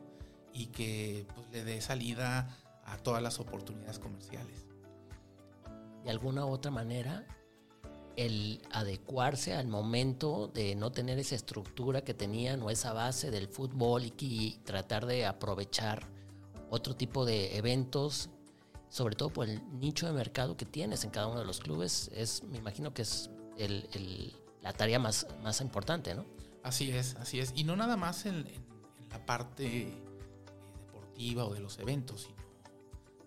y 0.53 0.67
que 0.67 1.27
pues, 1.35 1.49
le 1.51 1.63
dé 1.63 1.81
salida 1.81 2.47
a 2.85 2.97
todas 2.97 3.21
las 3.21 3.39
oportunidades 3.39 3.99
comerciales. 3.99 4.65
De 6.03 6.11
alguna 6.11 6.45
otra 6.45 6.71
manera, 6.71 7.25
el 8.15 8.61
adecuarse 8.71 9.53
al 9.53 9.67
momento 9.67 10.51
de 10.53 10.75
no 10.75 10.91
tener 10.91 11.17
esa 11.17 11.35
estructura 11.35 12.03
que 12.03 12.13
tenían 12.13 12.61
o 12.61 12.69
esa 12.69 12.93
base 12.93 13.31
del 13.31 13.47
fútbol 13.47 14.03
y, 14.05 14.59
tratar 14.63 15.05
de 15.05 15.25
aprovechar 15.25 16.07
otro 16.69 16.95
tipo 16.95 17.25
de 17.25 17.57
eventos, 17.57 18.29
sobre 18.93 19.15
todo 19.15 19.31
por 19.31 19.49
el 19.49 19.59
nicho 19.79 20.05
de 20.05 20.13
mercado 20.13 20.55
que 20.55 20.65
tienes 20.65 21.03
en 21.03 21.09
cada 21.09 21.25
uno 21.25 21.39
de 21.39 21.45
los 21.45 21.59
clubes, 21.59 22.11
es, 22.13 22.43
me 22.43 22.59
imagino 22.59 22.93
que 22.93 23.01
es 23.01 23.31
la 24.61 24.71
tarea 24.73 24.99
más, 24.99 25.25
más 25.41 25.61
importante, 25.61 26.13
¿no? 26.13 26.27
Así 26.61 26.91
es, 26.91 27.15
así 27.15 27.39
es. 27.39 27.53
Y 27.55 27.63
no 27.63 27.75
nada 27.75 27.97
más 27.97 28.27
en 28.27 28.45
la 29.09 29.25
parte 29.25 29.99
o 31.35 31.53
de 31.55 31.59
los 31.59 31.79
eventos, 31.79 32.21
sino 32.21 32.37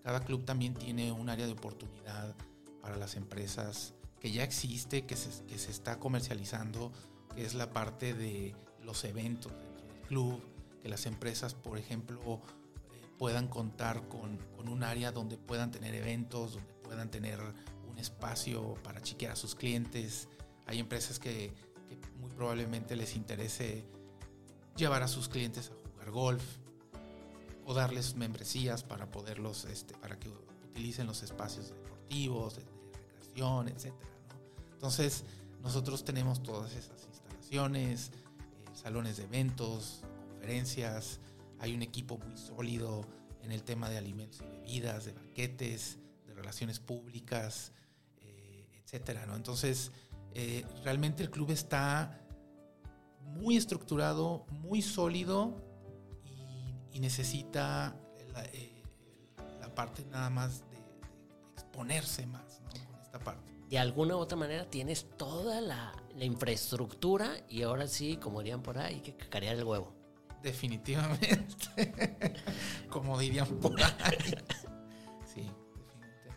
cada 0.03 0.21
club 0.21 0.45
también 0.45 0.73
tiene 0.73 1.11
un 1.11 1.27
área 1.27 1.45
de 1.45 1.51
oportunidad 1.51 2.33
para 2.81 2.95
las 2.95 3.17
empresas 3.17 3.93
que 4.21 4.31
ya 4.31 4.43
existe, 4.43 5.05
que 5.05 5.17
se, 5.17 5.43
que 5.47 5.59
se 5.59 5.71
está 5.71 5.99
comercializando, 5.99 6.93
que 7.35 7.43
es 7.43 7.55
la 7.55 7.73
parte 7.73 8.13
de 8.13 8.55
los 8.83 9.03
eventos 9.03 9.51
del 9.51 10.01
club, 10.07 10.41
que 10.81 10.87
las 10.87 11.05
empresas, 11.07 11.55
por 11.55 11.77
ejemplo, 11.77 12.19
eh, 12.19 12.39
puedan 13.17 13.47
contar 13.47 14.07
con, 14.07 14.37
con, 14.55 14.67
un 14.69 14.83
área 14.83 15.11
donde 15.11 15.37
puedan 15.37 15.71
tener 15.71 15.95
eventos, 15.95 16.53
donde 16.53 16.73
puedan 16.83 17.09
tener 17.09 17.39
un 17.89 17.97
espacio 17.97 18.75
para 18.83 19.01
chiquear 19.01 19.33
a 19.33 19.35
sus 19.35 19.55
clientes. 19.55 20.27
Hay 20.65 20.79
empresas 20.79 21.19
que, 21.19 21.53
que 21.87 21.97
muy 22.19 22.29
probablemente 22.31 22.95
les 22.95 23.15
interese 23.15 23.85
llevar 24.75 25.03
a 25.03 25.07
sus 25.07 25.29
clientes 25.29 25.71
a 25.71 25.89
jugar 25.91 26.11
golf, 26.11 26.43
o 27.67 27.73
darles 27.73 28.15
membresías 28.15 28.81
para 28.81 29.11
poderlos, 29.11 29.65
este, 29.65 29.93
para 29.95 30.17
que 30.17 30.29
utilicen 30.69 31.05
los 31.05 31.21
espacios 31.21 31.67
deportivos, 31.67 32.55
de, 32.55 32.63
recreación, 32.63 33.67
etcétera. 33.67 34.09
Entonces, 34.71 35.25
nosotros 35.61 36.05
tenemos 36.05 36.41
todas 36.41 36.73
esas 36.73 37.05
instalaciones, 37.05 38.07
eh, 38.07 38.11
salones 38.73 39.17
de 39.17 39.25
eventos, 39.25 40.01
conferencias, 40.29 41.19
hay 41.59 41.73
un 41.73 41.81
equipo 41.81 42.17
muy 42.17 42.37
sólido 42.37 43.05
en 43.41 43.51
el 43.51 43.63
tema 43.63 43.89
de 43.89 43.97
alimentos 43.97 44.41
y 44.41 44.45
bebidas, 44.45 45.05
de 45.05 45.13
banquetes, 45.13 45.97
de 46.25 46.33
relaciones 46.33 46.79
públicas, 46.79 47.71
eh, 48.21 48.67
etcétera. 48.83 49.25
¿no? 49.25 49.35
Entonces, 49.35 49.91
eh, 50.33 50.65
realmente 50.83 51.23
el 51.23 51.31
club 51.31 51.51
está 51.51 52.21
muy 53.21 53.57
estructurado, 53.57 54.45
muy 54.49 54.81
sólido 54.81 55.63
y 56.91 56.99
necesita 56.99 57.95
eh, 58.53 58.83
la, 59.59 59.73
parte 59.73 60.03
nada 60.05 60.29
más 60.29 60.61
de, 60.71 60.77
exponerse 61.53 62.25
más 62.25 62.61
con 62.89 63.01
esta 63.01 63.19
parte. 63.19 63.51
De 63.69 63.77
alguna 63.77 64.15
u 64.15 64.19
otra 64.19 64.37
manera 64.37 64.69
tienes 64.69 65.05
toda 65.17 65.61
la, 65.61 65.93
infraestructura 66.19 67.45
y 67.47 67.61
ahora 67.61 67.87
sí, 67.87 68.17
como 68.17 68.39
dirían 68.39 68.63
por 68.63 68.79
ahí, 68.79 68.95
hay 68.95 69.01
que 69.01 69.15
cacarear 69.15 69.55
el 69.55 69.63
huevo. 69.63 69.96
Definitivamente. 70.41 72.33
como 72.89 73.17
dirían 73.19 73.47
por 73.59 73.81
ahí. 73.81 74.35
Sí. 75.33 75.51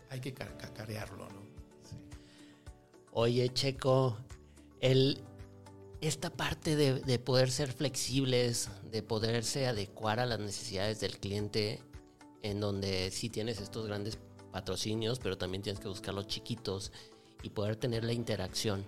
Hay 0.09 0.19
que 0.19 0.33
cacarearlo, 0.33 1.29
¿no? 1.29 1.41
Oye, 3.13 3.49
Checo, 3.49 4.17
el, 4.79 5.21
esta 5.99 6.29
parte 6.29 6.75
de, 6.75 7.19
poder 7.19 7.51
ser 7.51 7.71
flexibles, 7.73 8.69
de 8.89 9.03
poderse 9.03 9.67
adecuar 9.67 10.19
a 10.19 10.25
las 10.25 10.39
necesidades 10.39 10.99
del 10.99 11.19
cliente, 11.19 11.81
en 12.41 12.59
donde 12.59 13.11
sí 13.11 13.29
tienes 13.29 13.59
estos 13.59 13.85
grandes 13.85 14.17
patrocinios, 14.51 15.19
pero 15.19 15.37
también 15.37 15.61
tienes 15.61 15.79
que 15.79 15.89
buscar 15.89 16.13
los 16.13 16.27
chiquitos 16.27 16.91
y 17.43 17.49
poder 17.49 17.75
tener 17.75 18.03
la 18.03 18.13
interacción. 18.13 18.85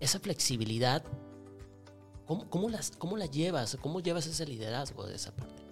Esa 0.00 0.18
flexibilidad, 0.18 1.04
¿cómo, 2.26 2.68
las, 2.68 2.90
cómo 2.92 3.16
la 3.16 3.26
llevas? 3.26 3.76
¿Cómo 3.80 4.00
llevas 4.00 4.26
ese 4.26 4.46
liderazgo 4.46 5.06
de 5.06 5.16
esa 5.16 5.34
parte? 5.34 5.62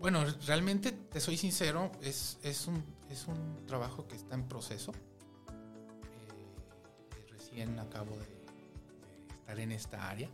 Bueno, 0.00 0.24
realmente, 0.46 0.92
te 0.92 1.20
soy 1.20 1.36
sincero, 1.36 1.90
es, 2.02 2.38
es, 2.42 2.66
un, 2.66 2.84
es 3.10 3.26
un 3.26 3.66
trabajo 3.66 4.06
que 4.06 4.16
está 4.16 4.34
en 4.34 4.46
proceso 4.46 4.92
acabo 7.78 8.16
de, 8.16 8.26
estar 9.40 9.58
en 9.58 9.72
esta 9.72 10.08
área. 10.08 10.28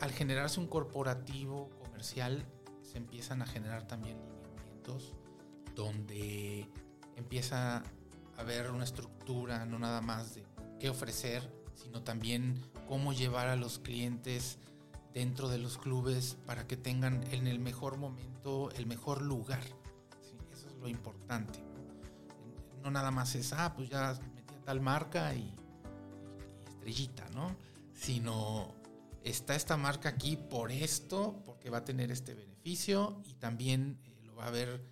Al 0.00 0.10
generarse 0.10 0.58
un 0.58 0.66
corporativo 0.66 1.70
comercial, 1.82 2.44
se 2.82 2.98
empiezan 2.98 3.42
a 3.42 3.46
generar 3.46 3.86
también 3.86 4.18
lineamientos 4.18 5.14
donde 5.76 6.68
empieza 7.16 7.78
a 7.78 7.82
haber 8.36 8.70
una 8.70 8.84
estructura, 8.84 9.64
no 9.64 9.78
nada 9.78 10.00
más 10.00 10.34
de 10.34 10.44
qué 10.80 10.90
ofrecer, 10.90 11.48
sino 11.74 12.02
también 12.02 12.60
cómo 12.88 13.12
llevar 13.12 13.48
a 13.48 13.56
los 13.56 13.78
clientes 13.78 14.58
dentro 15.12 15.48
de 15.48 15.58
los 15.58 15.78
clubes 15.78 16.36
para 16.46 16.66
que 16.66 16.76
tengan 16.76 17.22
en 17.32 17.46
el 17.46 17.58
mejor 17.58 17.96
momento 17.96 18.70
el 18.72 18.86
mejor 18.86 19.22
lugar. 19.22 19.62
eso 20.52 20.68
es 20.68 20.74
lo 20.80 20.88
importante. 20.88 21.62
No 22.82 22.90
nada 22.90 23.10
más 23.10 23.34
es, 23.34 23.52
ah, 23.52 23.74
pues 23.76 23.88
ya 23.88 24.18
tal 24.64 24.80
marca 24.80 25.34
y, 25.34 25.54
estrellita, 26.66 27.28
¿no? 27.30 27.56
Sino 27.94 28.74
está 29.22 29.54
esta 29.54 29.76
marca 29.76 30.08
aquí 30.08 30.36
por 30.36 30.72
esto, 30.72 31.42
porque 31.44 31.70
va 31.70 31.78
a 31.78 31.84
tener 31.84 32.10
este 32.10 32.34
beneficio 32.34 33.22
y 33.24 33.34
también 33.34 34.00
eh, 34.04 34.22
lo 34.24 34.34
va 34.34 34.44
a 34.44 34.48
haber 34.48 34.84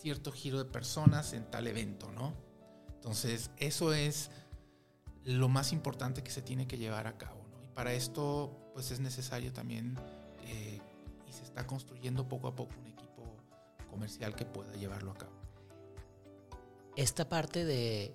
cierto 0.00 0.32
giro 0.32 0.58
de 0.58 0.64
personas 0.64 1.32
en 1.32 1.50
tal 1.50 1.66
evento, 1.66 2.12
¿no? 2.12 2.34
Entonces, 2.94 3.50
eso 3.56 3.92
es 3.92 4.30
lo 5.24 5.48
más 5.48 5.72
importante 5.72 6.22
que 6.22 6.30
se 6.30 6.42
tiene 6.42 6.66
que 6.66 6.78
llevar 6.78 7.06
a 7.06 7.16
cabo, 7.16 7.46
¿no? 7.50 7.62
Y 7.62 7.68
para 7.68 7.92
esto, 7.92 8.70
pues 8.74 8.90
es 8.90 9.00
necesario 9.00 9.52
también 9.52 9.96
eh, 10.46 10.80
y 11.28 11.32
se 11.32 11.42
está 11.44 11.66
construyendo 11.66 12.28
poco 12.28 12.48
a 12.48 12.56
poco 12.56 12.72
un 12.80 12.88
equipo 12.88 13.36
comercial 13.90 14.34
que 14.34 14.44
pueda 14.44 14.74
llevarlo 14.74 15.12
a 15.12 15.14
cabo. 15.14 15.32
Esta 16.96 17.28
parte 17.28 17.64
de 17.64 18.12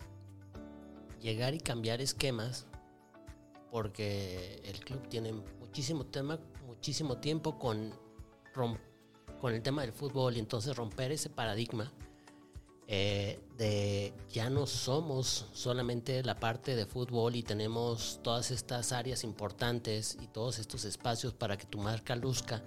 llegar 1.21 1.53
y 1.53 1.59
cambiar 1.59 2.01
esquemas, 2.01 2.67
porque 3.71 4.61
el 4.65 4.79
club 4.81 5.07
tiene 5.07 5.33
muchísimo 5.33 6.05
tema, 6.05 6.39
muchísimo 6.65 7.17
tiempo 7.17 7.57
con, 7.57 7.93
con 8.53 9.53
el 9.53 9.61
tema 9.61 9.81
del 9.81 9.93
fútbol 9.93 10.35
y 10.35 10.39
entonces 10.39 10.75
romper 10.75 11.11
ese 11.11 11.29
paradigma 11.29 11.91
eh, 12.87 13.39
de 13.57 14.13
ya 14.31 14.49
no 14.49 14.65
somos 14.65 15.47
solamente 15.51 16.23
la 16.23 16.39
parte 16.39 16.75
de 16.75 16.85
fútbol 16.85 17.35
y 17.35 17.43
tenemos 17.43 18.21
todas 18.23 18.51
estas 18.51 18.93
áreas 18.93 19.25
importantes 19.25 20.17
y 20.21 20.27
todos 20.27 20.57
estos 20.59 20.85
espacios 20.85 21.33
para 21.33 21.57
que 21.57 21.65
tu 21.65 21.79
marca 21.79 22.15
luzca. 22.15 22.63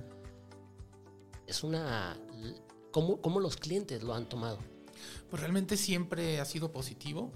Es 1.46 1.64
una... 1.64 2.18
¿Cómo, 2.92 3.20
cómo 3.20 3.40
los 3.40 3.56
clientes 3.56 4.02
lo 4.02 4.14
han 4.14 4.28
tomado? 4.28 4.58
Pues 5.30 5.40
realmente 5.40 5.76
siempre 5.76 6.40
ha 6.40 6.44
sido 6.44 6.70
positivo. 6.70 7.30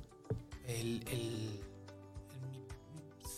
El, 0.66 1.02
el, 1.08 1.60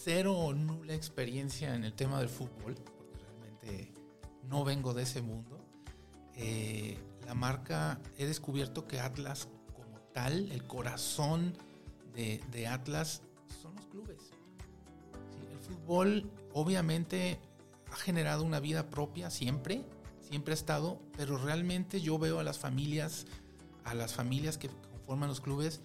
cero 0.06 0.38
o 0.38 0.54
nula 0.54 0.94
experiencia 0.94 1.74
en 1.74 1.82
el 1.82 1.92
tema 1.92 2.20
del 2.20 2.28
fútbol, 2.28 2.76
porque 2.76 3.18
realmente 3.18 3.92
no 4.48 4.64
vengo 4.64 4.94
de 4.94 5.02
ese 5.02 5.20
mundo. 5.20 5.58
Eh, 6.34 6.96
la 7.26 7.34
marca, 7.34 8.00
he 8.16 8.24
descubierto 8.24 8.86
que 8.86 9.00
Atlas 9.00 9.48
como 9.74 9.98
tal, 10.14 10.50
el 10.52 10.64
corazón 10.64 11.58
de, 12.14 12.66
Atlas 12.66 13.20
son 13.60 13.74
los 13.74 13.86
clubes. 13.86 14.30
el 15.50 15.58
fútbol 15.58 16.30
obviamente 16.54 17.38
ha 17.92 17.96
generado 17.96 18.42
una 18.42 18.60
vida 18.60 18.88
propia 18.88 19.30
siempre, 19.30 19.84
siempre 20.20 20.52
ha 20.52 20.54
estado, 20.54 21.02
pero 21.16 21.36
realmente 21.36 22.00
yo 22.00 22.18
veo 22.18 22.38
a 22.38 22.44
las 22.44 22.58
familias, 22.58 23.26
a 23.84 23.94
las 23.94 24.14
familias 24.14 24.56
que 24.56 24.68
conforman 24.68 25.28
los 25.28 25.40
clubes, 25.40 25.80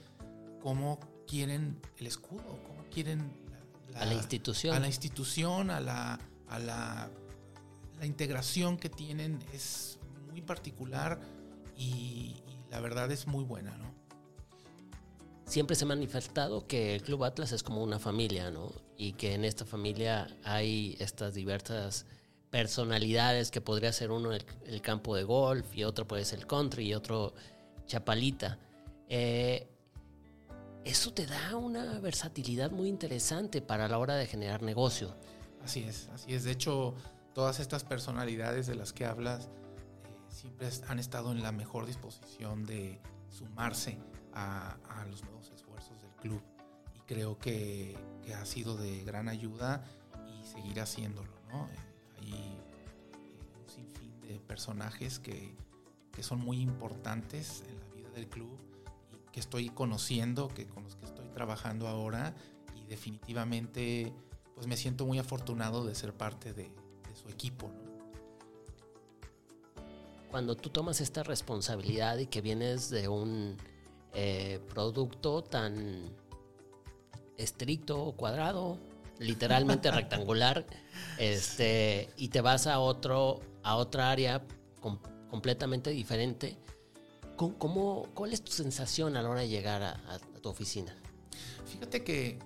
cómo 0.62 1.00
quieren 1.28 1.82
el 1.98 2.08
escudo, 2.08 2.60
cómo 2.68 2.84
quieren 2.92 3.34
la, 3.92 4.02
a 4.02 4.06
la 4.06 4.14
institución. 4.14 4.76
A 4.76 4.80
la 4.80 4.88
institución, 4.88 5.70
a 5.72 5.80
la, 5.80 6.20
a 6.48 6.60
la, 6.60 7.10
la 8.00 8.06
integración 8.06 8.78
que 8.78 8.90
tienen 8.90 9.40
es 9.54 10.00
muy 10.32 10.42
particular 10.42 11.20
y, 11.78 12.36
la 12.70 12.80
verdad 12.80 13.12
es 13.12 13.28
muy 13.28 13.44
buena, 13.44 13.78
¿no? 13.78 13.94
Siempre 15.46 15.76
se 15.76 15.84
ha 15.84 15.88
manifestado 15.88 16.66
que 16.66 16.96
el 16.96 17.02
Club 17.02 17.26
Atlas 17.26 17.52
es 17.52 17.64
como 17.64 17.84
una 17.84 18.00
familia, 18.00 18.50
¿no? 18.50 18.72
Y 18.96 19.14
que 19.14 19.34
en 19.34 19.44
esta 19.44 19.66
familia 19.66 20.28
hay 20.46 20.96
estas 21.00 21.34
diversas 21.34 22.06
personalidades 22.50 23.52
que 23.52 23.60
podría 23.60 23.92
ser 23.92 24.12
uno 24.12 24.32
el, 24.32 24.82
campo 24.82 25.18
de 25.18 25.24
golf 25.24 25.76
y 25.76 25.84
otro 25.84 26.08
puede 26.08 26.24
ser 26.24 26.40
el 26.40 26.48
country 26.48 26.88
y 26.88 26.94
otro 26.94 27.34
chapalita. 27.86 28.58
Eh, 29.10 29.68
eso 30.86 31.14
te 31.14 31.26
da 31.26 31.58
una 31.58 32.00
versatilidad 32.00 32.72
muy 32.72 32.88
interesante 32.88 33.62
para 33.62 33.90
la 33.90 33.98
hora 33.98 34.16
de 34.16 34.28
generar 34.28 34.62
negocio. 34.62 35.14
Así 35.62 35.84
es, 35.84 36.08
así 36.14 36.34
es. 36.34 36.46
De 36.46 36.52
hecho, 36.52 36.96
todas 37.34 37.60
estas 37.60 37.84
personalidades 37.84 38.68
de 38.68 38.76
las 38.76 38.94
que 38.94 39.06
hablas 39.06 39.50
siempre 40.32 40.70
han 40.88 41.00
estado 41.00 41.32
en 41.32 41.44
la 41.44 41.52
mejor 41.52 41.86
disposición 41.86 42.66
de 42.66 43.00
sumarse 43.30 43.98
a, 44.34 44.78
los 45.10 45.24
nuevos 45.24 45.52
esfuerzos 45.52 46.02
del 46.02 46.12
club. 46.16 46.42
Y 46.96 47.00
creo 47.02 47.38
que, 47.38 47.98
ha 48.36 48.46
sido 48.46 48.78
de 48.78 49.04
gran 49.04 49.28
ayuda 49.28 49.84
y 50.26 50.46
seguirá 50.46 50.84
haciéndolo. 50.84 51.32
¿no? 51.50 51.68
Eh, 51.68 51.78
hay 52.18 52.34
eh, 52.34 53.62
un 53.62 53.70
sinfín 53.70 54.22
de 54.22 54.40
personajes 54.40 55.20
que, 55.20 55.54
que 56.14 56.24
son 56.24 56.40
muy 56.40 56.62
importantes 56.62 57.64
en 57.68 57.80
la 57.80 57.88
vida 57.96 58.10
del 58.12 58.30
club 58.30 58.58
y 59.12 59.32
que 59.32 59.42
estoy 59.42 59.70
conociendo, 59.70 60.48
que 60.48 60.66
con 60.66 60.84
los 60.84 60.96
que 60.96 61.06
estoy 61.06 61.28
trabajando 61.30 61.90
ahora 61.90 62.34
y 62.76 62.86
definitivamente 62.86 64.14
pues 64.56 64.68
me 64.68 64.78
siento 64.78 65.06
muy 65.06 65.20
afortunado 65.20 65.86
de 65.86 65.94
ser 65.94 66.14
parte 66.14 66.54
de, 66.54 66.64
de 67.10 67.16
su 67.16 67.28
equipo. 67.28 67.68
¿no? 67.68 67.91
Cuando 70.32 70.56
tú 70.56 70.70
tomas 70.70 71.02
esta 71.02 71.24
responsabilidad 71.24 72.18
y 72.18 72.26
que 72.26 72.42
vienes 72.42 72.90
de 72.90 73.10
un 73.10 73.58
eh, 74.14 74.60
producto 74.70 75.44
tan 75.44 76.10
estricto, 77.38 78.14
cuadrado, 78.14 78.80
literalmente 79.20 79.92
rectangular, 79.92 80.66
este, 81.18 82.10
y 82.16 82.30
te 82.30 82.42
vas 82.42 82.66
a 82.66 82.80
otro, 82.80 83.42
a 83.62 83.76
otra 83.76 84.10
área 84.10 84.42
completamente 85.30 85.90
diferente, 85.92 86.58
¿cómo, 87.36 88.08
¿cuál 88.14 88.34
es 88.34 88.42
tu 88.42 88.52
sensación 88.52 89.18
a 89.18 89.22
la 89.22 89.30
hora 89.30 89.42
de 89.42 89.50
llegar 89.50 89.84
a, 89.84 90.20
tu 90.42 90.50
oficina? 90.50 90.96
Fíjate 91.66 92.04
que, 92.04 92.40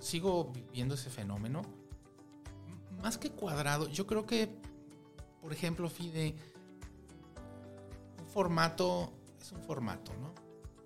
sigo 0.00 0.52
viviendo 0.52 0.94
ese 0.94 1.10
fenómeno. 1.10 1.62
Más 3.02 3.18
que 3.18 3.30
cuadrado, 3.30 3.88
yo 3.88 4.06
creo 4.06 4.26
que, 4.26 4.48
por 5.40 5.52
ejemplo, 5.52 5.88
Fide, 5.88 6.34
formato 8.36 9.10
es 9.40 9.50
un 9.52 9.62
formato, 9.62 10.12
¿no? 10.20 10.34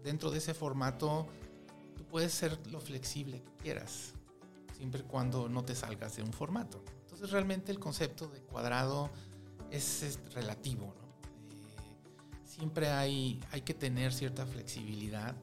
Dentro 0.05 0.31
de 0.31 0.39
ese 0.39 0.55
formato 0.55 1.27
tú 1.97 2.05
puedes 2.05 2.33
ser 2.33 2.57
lo 2.69 2.81
flexible 2.81 3.43
que 3.43 3.51
quieras, 3.57 4.13
siempre 4.77 5.01
y 5.01 5.03
cuando 5.03 5.49
no 5.49 5.65
te 5.65 5.75
salgas 5.75 6.15
de 6.15 6.23
un 6.23 6.33
formato. 6.33 6.81
Entonces 7.01 7.33
realmente 7.33 7.73
el 7.73 7.81
concepto 7.81 8.29
de 8.29 8.41
cuadrado 8.41 9.11
es, 9.69 10.21
relativo, 10.33 10.95
¿no? 10.97 11.09
Eh, 11.51 12.47
siempre 12.47 12.89
hay, 12.91 13.41
hay 13.51 13.63
que 13.63 13.75
tener 13.75 14.13
cierta 14.13 14.47
flexibilidad 14.47 15.35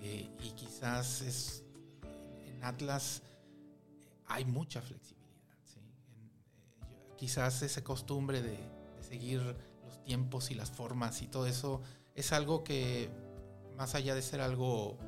eh, 0.00 0.26
y 0.42 0.52
quizás 0.52 1.20
es, 1.20 1.64
en 2.46 2.64
Atlas 2.64 3.20
hay 4.26 4.46
mucha 4.46 4.80
flexibilidad. 4.80 5.28
Eh, 5.76 7.12
quizás 7.18 7.60
esa 7.60 7.84
costumbre 7.84 8.40
de 8.40 8.58
seguir 9.06 9.69
tiempos 10.10 10.50
y 10.50 10.54
las 10.56 10.72
formas 10.72 11.22
y 11.22 11.28
todo 11.28 11.46
eso 11.46 11.82
es 12.16 12.32
algo 12.32 12.64
que, 12.64 13.08
más 13.76 13.94
allá 13.94 14.12
de 14.16 14.22
ser 14.22 14.40
algo 14.40 14.98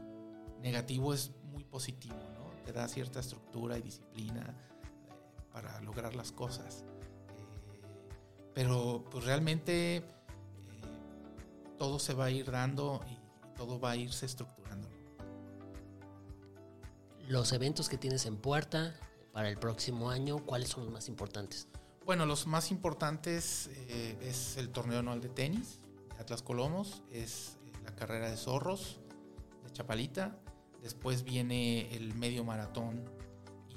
negativo, 0.61 1.13
es 1.13 1.33
muy 1.51 1.65
positivo. 1.65 2.15
Te 2.65 2.73
da 2.73 2.87
cierta 2.87 3.19
estructura 3.19 3.77
y 3.77 3.83
disciplina 3.83 4.43
eh, 4.43 5.43
para 5.53 5.81
lograr 5.81 6.15
las 6.15 6.31
cosas. 6.31 6.85
Eh, 6.85 7.83
pero 8.55 9.03
pues 9.11 9.25
realmente 9.25 9.97
eh, 9.97 10.05
todo 11.79 11.99
se 11.99 12.15
va 12.15 12.27
a 12.27 12.31
ir 12.31 12.49
dando 12.53 13.01
y, 13.11 13.19
todo 13.57 13.81
va 13.81 13.91
a 13.91 13.97
irse 13.97 14.25
estructurando. 14.25 14.89
Los 17.27 17.53
eventos 17.53 17.89
que 17.89 17.99
tienes 17.99 18.25
en 18.27 18.37
puerta 18.37 18.95
para 19.33 19.49
el 19.49 19.59
próximo 19.59 20.11
año, 20.11 20.47
¿cuáles 20.47 20.69
son 20.69 20.85
los 20.85 20.93
más 20.93 21.09
importantes? 21.09 21.67
Bueno, 22.05 22.27
los 22.27 22.49
más 22.49 22.73
importantes 22.73 23.71
eh, 23.89 24.17
es 24.23 24.57
el 24.57 24.71
torneo 24.71 24.99
anual 24.99 25.21
de 25.21 25.29
tenis 25.29 25.79
de 26.17 26.21
Atlas 26.21 26.43
Colomos, 26.43 27.05
es 27.13 27.59
eh, 27.65 27.73
la 27.85 27.95
carrera 27.95 28.29
de 28.29 28.37
zorros 28.37 28.99
de 29.63 29.71
Chapalita, 29.73 30.37
después 30.81 31.23
viene 31.23 31.95
el 31.95 32.15
medio 32.15 32.43
maratón 32.43 33.05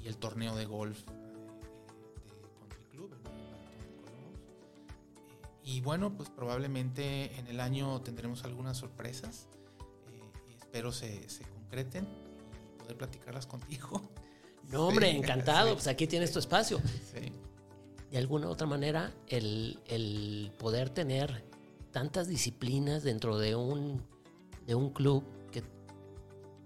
y 0.02 0.08
el 0.08 0.16
torneo 0.16 0.56
de 0.56 0.66
golf 0.66 0.98
eh, 1.08 1.12
de 2.42 2.52
Country 2.58 2.84
Club, 2.90 3.12
el 3.12 3.22
medio 3.22 3.44
maratón 3.48 3.86
de 3.86 3.94
Colomos. 4.02 4.40
y 5.62 5.80
bueno, 5.82 6.16
pues 6.16 6.28
probablemente 6.28 7.38
en 7.38 7.46
el 7.46 7.60
año 7.60 8.00
tendremos 8.02 8.42
algunas 8.42 8.76
sorpresas, 8.76 9.46
espero 10.58 10.90
se, 10.90 11.28
se 11.28 11.44
concreten 11.44 12.08
y 12.74 12.78
poder 12.80 12.96
platicarlas 12.96 13.46
contigo. 13.46 14.02
No, 14.64 14.88
hombre, 14.88 15.10
encantado. 15.16 15.74
Pues 15.74 15.86
aquí 15.86 16.08
tienes 16.08 16.32
tu 16.32 16.40
espacio. 16.40 16.80
Sí 17.14 17.32
de 18.10 18.18
alguna 18.18 18.48
u 18.48 18.50
otra 18.50 18.66
manera 18.66 19.12
el, 19.28 20.52
poder 20.58 20.90
tener 20.90 21.44
tantas 21.90 22.28
disciplinas 22.28 23.02
dentro 23.02 23.38
de 23.38 23.56
un, 23.56 24.02
de 24.66 24.74
un 24.74 24.90
club 24.90 25.24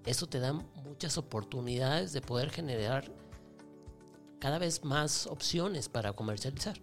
eso 0.06 0.26
te 0.26 0.40
da 0.40 0.52
muchas 0.52 1.18
oportunidades 1.18 2.12
de 2.12 2.20
poder 2.20 2.50
generar 2.50 3.12
cada 4.38 4.58
vez 4.58 4.84
más 4.84 5.26
opciones 5.26 5.88
para 5.88 6.12
comercializar. 6.14 6.80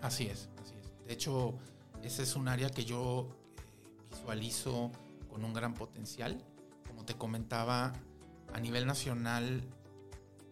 Así 0.00 0.26
es, 0.26 0.48
así 0.62 0.74
es. 0.80 1.06
De 1.06 1.12
hecho, 1.12 1.54
ese 2.02 2.22
es 2.22 2.36
un 2.36 2.48
área 2.48 2.70
que 2.70 2.84
yo 2.84 3.28
eh, 3.56 3.62
visualizo 4.10 4.92
con 5.28 5.44
un 5.44 5.52
gran 5.52 5.74
potencial. 5.74 6.38
Como 6.86 7.04
te 7.04 7.14
comentaba, 7.14 7.92
a 8.52 8.60
nivel 8.60 8.86
nacional 8.86 9.62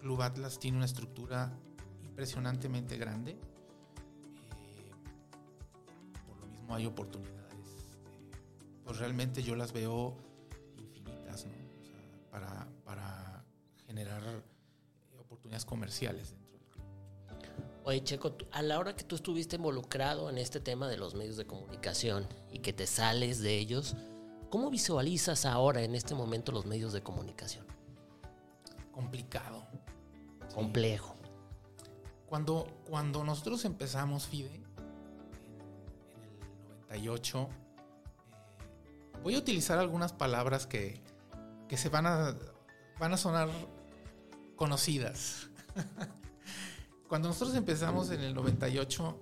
Club 0.01 0.23
Atlas 0.23 0.59
tiene 0.59 0.79
una 0.79 0.87
estructura 0.87 1.57
impresionantemente 2.21 2.99
grande. 2.99 3.31
Eh, 3.31 4.91
por 6.27 6.37
lo 6.39 6.47
mismo 6.49 6.75
hay 6.75 6.85
oportunidades. 6.85 7.39
eh, 8.05 8.37
pues 8.85 8.99
realmente 8.99 9.43
yo 9.43 9.57
las 9.57 9.73
veo 9.73 10.19
infinitas, 10.77 11.47
¿no? 11.47 11.53
O 11.81 11.83
sea, 11.83 12.31
para, 12.31 12.69
para 12.85 13.43
generar 13.87 14.23
eh, 14.23 15.19
oportunidades 15.19 15.65
comerciales 15.65 16.33
dentro 16.33 16.59
del 16.59 16.67
club. 16.67 16.85
Oye, 17.85 18.05
Checo, 18.05 18.37
a 18.53 18.61
la 18.61 18.79
hora 18.79 18.95
que 18.95 19.05
tú 19.05 19.17
estuviste 19.17 19.57
involucrado 19.57 20.29
en 20.29 20.37
este 20.37 20.61
tema 20.61 20.89
de 20.89 20.99
los 20.99 21.15
medios 21.15 21.39
de 21.39 21.47
comunicación 21.47 22.29
y 22.53 22.59
que 22.59 22.75
te 22.75 22.87
sales 22.87 23.41
de 23.41 23.57
ellos, 23.57 23.97
¿cómo 24.51 24.69
visualizas 24.69 25.47
ahora 25.47 25.83
en 25.85 25.95
este 25.95 26.15
momento 26.15 26.53
los 26.53 26.67
medios 26.67 26.93
de 26.93 27.03
comunicación? 27.03 27.65
Complicado. 28.93 29.67
Complejo. 30.55 31.20
Cuando, 32.31 32.65
cuando 32.89 33.25
nosotros 33.25 33.65
empezamos 33.65 34.27
FIDE, 34.29 34.55
en, 34.55 34.63
el 36.95 37.05
98, 37.05 37.49
eh, 37.51 39.19
voy 39.25 39.35
a 39.35 39.39
utilizar 39.39 39.79
algunas 39.81 40.13
palabras 40.13 40.67
que, 40.69 41.03
que 41.69 41.77
se 41.77 41.89
van 41.89 42.07
a, 42.07 42.37
van 43.01 43.13
a 43.13 43.17
sonar 43.17 43.49
conocidas. 44.55 45.49
cuando 47.09 47.27
nosotros 47.29 47.57
empezamos 47.57 48.11
en 48.13 48.21
el 48.21 48.33
98, 48.33 49.19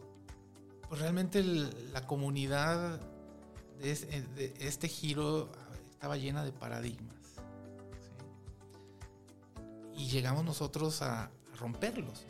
pues 0.87 1.01
realmente 1.01 1.43
la 1.43 2.07
comunidad 2.07 3.01
de, 3.81 3.91
es- 3.91 4.07
de 4.37 4.55
este 4.61 4.87
giro 4.87 5.51
estaba 5.91 6.19
llena 6.19 6.45
de 6.45 6.53
paradigmas. 6.53 7.17
Y 9.95 10.09
llegamos 10.11 10.45
nosotros 10.45 11.01
a 11.01 11.31
romperlos. 11.59 12.25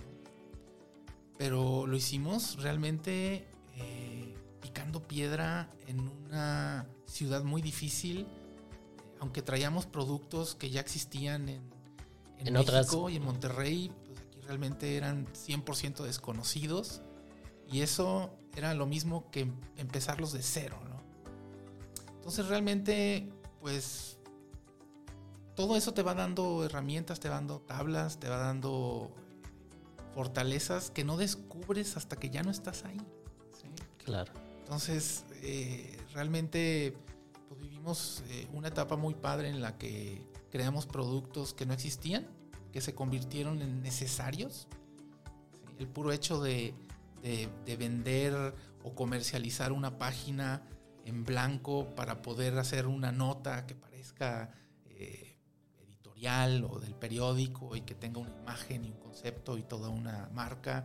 Pero 1.38 1.86
lo 1.86 1.96
hicimos 1.96 2.60
realmente 2.62 3.46
eh, 3.76 4.34
picando 4.60 5.06
piedra 5.06 5.70
en 5.86 6.00
una 6.00 6.86
ciudad 7.06 7.44
muy 7.44 7.62
difícil, 7.62 8.26
aunque 9.20 9.40
traíamos 9.42 9.86
productos 9.86 10.54
que 10.56 10.68
ya 10.70 10.80
existían 10.80 11.48
en, 11.48 11.62
en 12.38 12.46
En 12.48 12.52
México 12.54 12.70
otras- 13.02 13.12
y 13.12 13.16
en 13.16 13.24
Monterrey, 13.24 13.92
pues 14.06 14.20
aquí 14.20 14.40
realmente 14.40 14.96
eran 14.96 15.26
100% 15.32 16.02
desconocidos. 16.04 17.02
Y 17.70 17.82
eso 17.82 18.34
era 18.56 18.74
lo 18.74 18.86
mismo 18.86 19.30
que 19.30 19.40
em- 19.40 19.54
empezarlos 19.76 20.32
de 20.32 20.42
cero, 20.42 20.78
¿no? 20.88 20.98
Entonces 22.16 22.46
realmente, 22.48 23.30
pues, 23.60 24.18
todo 25.54 25.76
eso 25.76 25.92
te 25.94 26.02
va 26.02 26.14
dando 26.14 26.64
herramientas, 26.64 27.20
te 27.20 27.28
va 27.28 27.36
dando 27.36 27.60
tablas, 27.60 28.18
te 28.20 28.28
va 28.28 28.36
dando 28.38 29.12
fortalezas 30.14 30.90
que 30.90 31.04
no 31.04 31.16
descubres 31.16 31.96
hasta 31.96 32.16
que 32.16 32.30
ya 32.30 32.42
no 32.42 32.50
estás 32.50 32.84
ahí. 32.84 32.98
¿sí? 33.60 33.68
Claro. 34.04 34.32
Entonces, 34.60 35.24
eh, 35.42 35.96
realmente 36.12 36.96
pues, 37.48 37.60
vivimos 37.60 38.22
eh, 38.28 38.46
una 38.52 38.68
etapa 38.68 38.96
muy 38.96 39.14
padre 39.14 39.48
en 39.48 39.60
la 39.60 39.78
que 39.78 40.26
creamos 40.50 40.86
productos 40.86 41.54
que 41.54 41.66
no 41.66 41.72
existían, 41.74 42.26
que 42.72 42.80
se 42.80 42.94
convirtieron 42.94 43.62
en 43.62 43.82
necesarios. 43.82 44.68
¿sí? 45.66 45.74
El 45.78 45.88
puro 45.88 46.12
hecho 46.12 46.40
de, 46.42 46.74
de- 47.22 47.48
de 47.64 47.76
vender 47.76 48.54
o 48.82 48.94
comercializar 48.94 49.72
una 49.72 49.98
página 49.98 50.62
en 51.04 51.24
blanco 51.24 51.94
para 51.94 52.20
poder 52.22 52.58
hacer 52.58 52.86
una 52.86 53.12
nota 53.12 53.66
que 53.66 53.74
parezca 53.74 54.50
editorial 56.18 56.64
o 56.70 56.78
del 56.80 56.94
periódico 56.94 57.76
y 57.76 57.82
que 57.82 57.94
tenga 57.94 58.20
una 58.20 58.30
imagen 58.30 58.84
y 58.84 58.90
un 58.90 58.98
concepto 58.98 59.56
y 59.56 59.62
toda 59.62 59.88
una 59.88 60.28
marca 60.32 60.84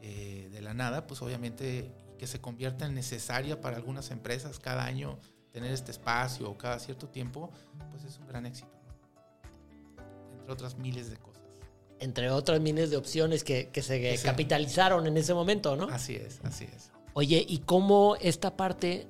eh, 0.00 0.48
de 0.50 0.60
la 0.60 0.74
nada, 0.74 1.06
pues 1.06 1.20
obviamente 1.22 1.92
que 2.18 2.26
se 2.26 2.40
convierta 2.40 2.86
en 2.86 2.94
necesaria 2.94 3.60
para 3.60 3.76
algunas 3.76 4.10
empresas 4.10 4.58
cada 4.58 4.84
año 4.84 5.18
tener 5.52 5.72
este 5.72 5.90
espacio 5.90 6.50
o 6.50 6.56
cada 6.56 6.78
cierto 6.78 7.08
tiempo, 7.08 7.50
pues 7.90 8.04
es 8.04 8.18
un 8.18 8.26
gran 8.26 8.46
éxito, 8.46 8.70
¿no? 8.86 10.38
Entre 10.38 10.52
otras 10.52 10.76
miles 10.76 11.10
de 11.10 11.16
cosas. 11.16 11.42
Entre 11.98 12.30
otras 12.30 12.60
miles 12.60 12.90
de 12.90 12.96
opciones 12.96 13.44
que, 13.44 13.68
que 13.68 13.82
se 13.82 14.00
Que 14.00 14.18
capitalizaron 14.22 15.06
en 15.06 15.16
ese 15.16 15.34
momento, 15.34 15.76
¿no? 15.76 15.84
Así 15.88 16.14
es, 16.14 16.40
así 16.44 16.64
es. 16.64 16.90
Oye, 17.14 17.44
¿y 17.46 17.58
cómo 17.58 18.16
esta 18.20 18.56
parte, 18.56 19.08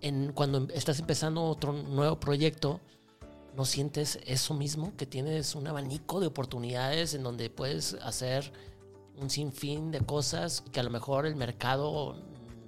en, 0.00 0.32
cuando 0.32 0.68
estás 0.74 1.00
empezando 1.00 1.42
otro 1.42 1.72
nuevo 1.72 2.20
proyecto, 2.20 2.80
no 3.56 3.64
sientes 3.64 4.18
eso 4.26 4.54
mismo? 4.54 4.96
Que 4.96 5.06
tienes 5.06 5.54
un 5.54 5.66
abanico 5.66 6.20
de 6.20 6.26
oportunidades 6.26 7.14
en 7.14 7.22
donde 7.22 7.50
puedes 7.50 7.94
hacer 7.94 8.52
un 9.16 9.30
sinfín 9.30 9.90
de 9.90 10.00
cosas 10.00 10.62
que 10.72 10.80
a 10.80 10.82
lo 10.82 10.90
mejor 10.90 11.26
el 11.26 11.36
mercado 11.36 12.16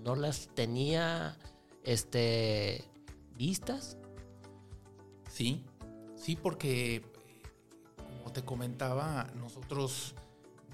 no 0.04 0.14
las 0.14 0.48
tenía 0.54 1.36
este, 1.82 2.84
vistas. 3.36 3.98
Sí, 5.28 5.64
sí, 6.14 6.36
porque 6.36 7.02
como 7.96 8.32
te 8.32 8.44
comentaba, 8.44 9.30
nosotros 9.34 10.14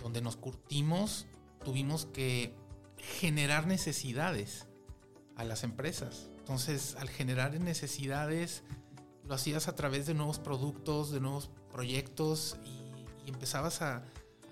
donde 0.03 0.21
nos 0.21 0.37
curtimos 0.37 1.27
tuvimos 1.65 2.07
que 2.07 2.55
generar 2.97 3.67
necesidades 3.67 4.67
a 5.37 5.45
las 5.45 5.65
empresas. 5.65 6.31
Entonces, 6.39 6.97
al 6.97 7.09
generar 7.09 7.59
necesidades, 7.61 8.63
lo 9.33 9.37
hacías 9.37 9.67
a 9.67 9.75
través 9.75 10.05
de 10.05 10.13
nuevos 10.13 10.39
productos, 10.39 11.11
de 11.11 11.19
nuevos 11.19 11.49
proyectos 11.71 12.59
y, 12.67 13.31
empezabas 13.31 13.81
a, 13.81 14.05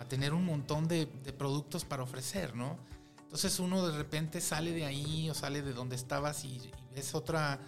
tener 0.08 0.32
un 0.32 0.42
montón 0.42 0.88
de, 0.88 1.06
productos 1.36 1.84
para 1.84 2.02
ofrecer, 2.02 2.56
¿no? 2.56 2.78
Entonces 3.24 3.60
uno 3.60 3.86
de 3.86 3.94
repente 3.94 4.40
sale 4.40 4.72
de 4.72 4.86
ahí 4.86 5.28
o 5.28 5.34
sale 5.34 5.60
de 5.60 5.74
donde 5.74 5.96
estabas 5.96 6.46
y, 6.46 6.72
ves 6.94 7.14
otra, 7.14 7.60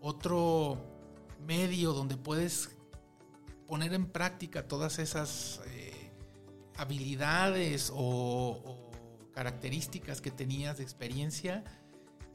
otro 0.00 0.78
medio 1.46 1.92
donde 1.92 2.16
puedes 2.16 2.70
poner 3.68 3.92
en 3.92 4.06
práctica 4.06 4.66
todas 4.66 4.98
esas 4.98 5.60
eh, 5.66 6.12
habilidades 6.78 7.92
o 7.94 8.90
características 9.34 10.22
que 10.22 10.30
tenías 10.30 10.78
de 10.78 10.84
experiencia 10.84 11.62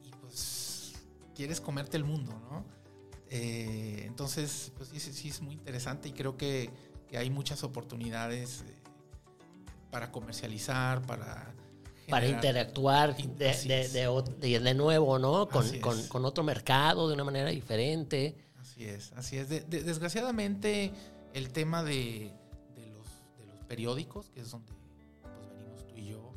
y 0.04 0.12
pues 0.22 0.94
quieres 1.34 1.60
comerte 1.60 1.98
el 1.98 2.04
mundo, 2.04 2.40
¿no? 2.52 2.79
Eh, 3.30 4.04
entonces, 4.06 4.72
pues 4.78 4.90
sí, 4.90 5.00
sí, 5.00 5.30
es 5.30 5.42
muy 5.42 5.54
interesante 5.54 6.10
y 6.10 6.14
creo 6.14 6.36
que, 6.38 6.70
que 7.08 7.18
hay 7.18 7.30
muchas 7.30 7.64
oportunidades 7.64 8.64
eh, 8.68 8.74
para 9.92 10.12
comercializar, 10.12 11.02
para... 11.04 11.54
Para 12.10 12.26
interactuar 12.28 13.16
de, 13.16 13.24
de- 13.36 14.74
nuevo, 14.74 15.20
¿no? 15.20 15.48
Con, 15.48 15.64
con- 15.80 16.08
con 16.08 16.26
otro 16.26 16.44
mercado, 16.44 17.08
de 17.08 17.14
una 17.14 17.24
manera 17.24 17.52
diferente. 17.52 18.36
Así 18.60 18.84
es, 18.86 19.14
así 19.14 19.38
es. 19.38 19.48
De- 19.48 19.62
de- 19.62 19.84
desgraciadamente, 19.84 20.92
el 21.36 21.52
tema 21.52 21.84
de, 21.84 22.32
de 22.76 22.88
los, 22.88 23.06
de 23.38 23.46
los 23.46 23.64
periódicos, 23.68 24.32
que 24.32 24.40
es 24.42 24.50
donde 24.50 24.74
pues, 25.22 25.34
venimos 25.56 25.86
tú 25.88 25.96
y 25.98 26.08
yo, 26.08 26.34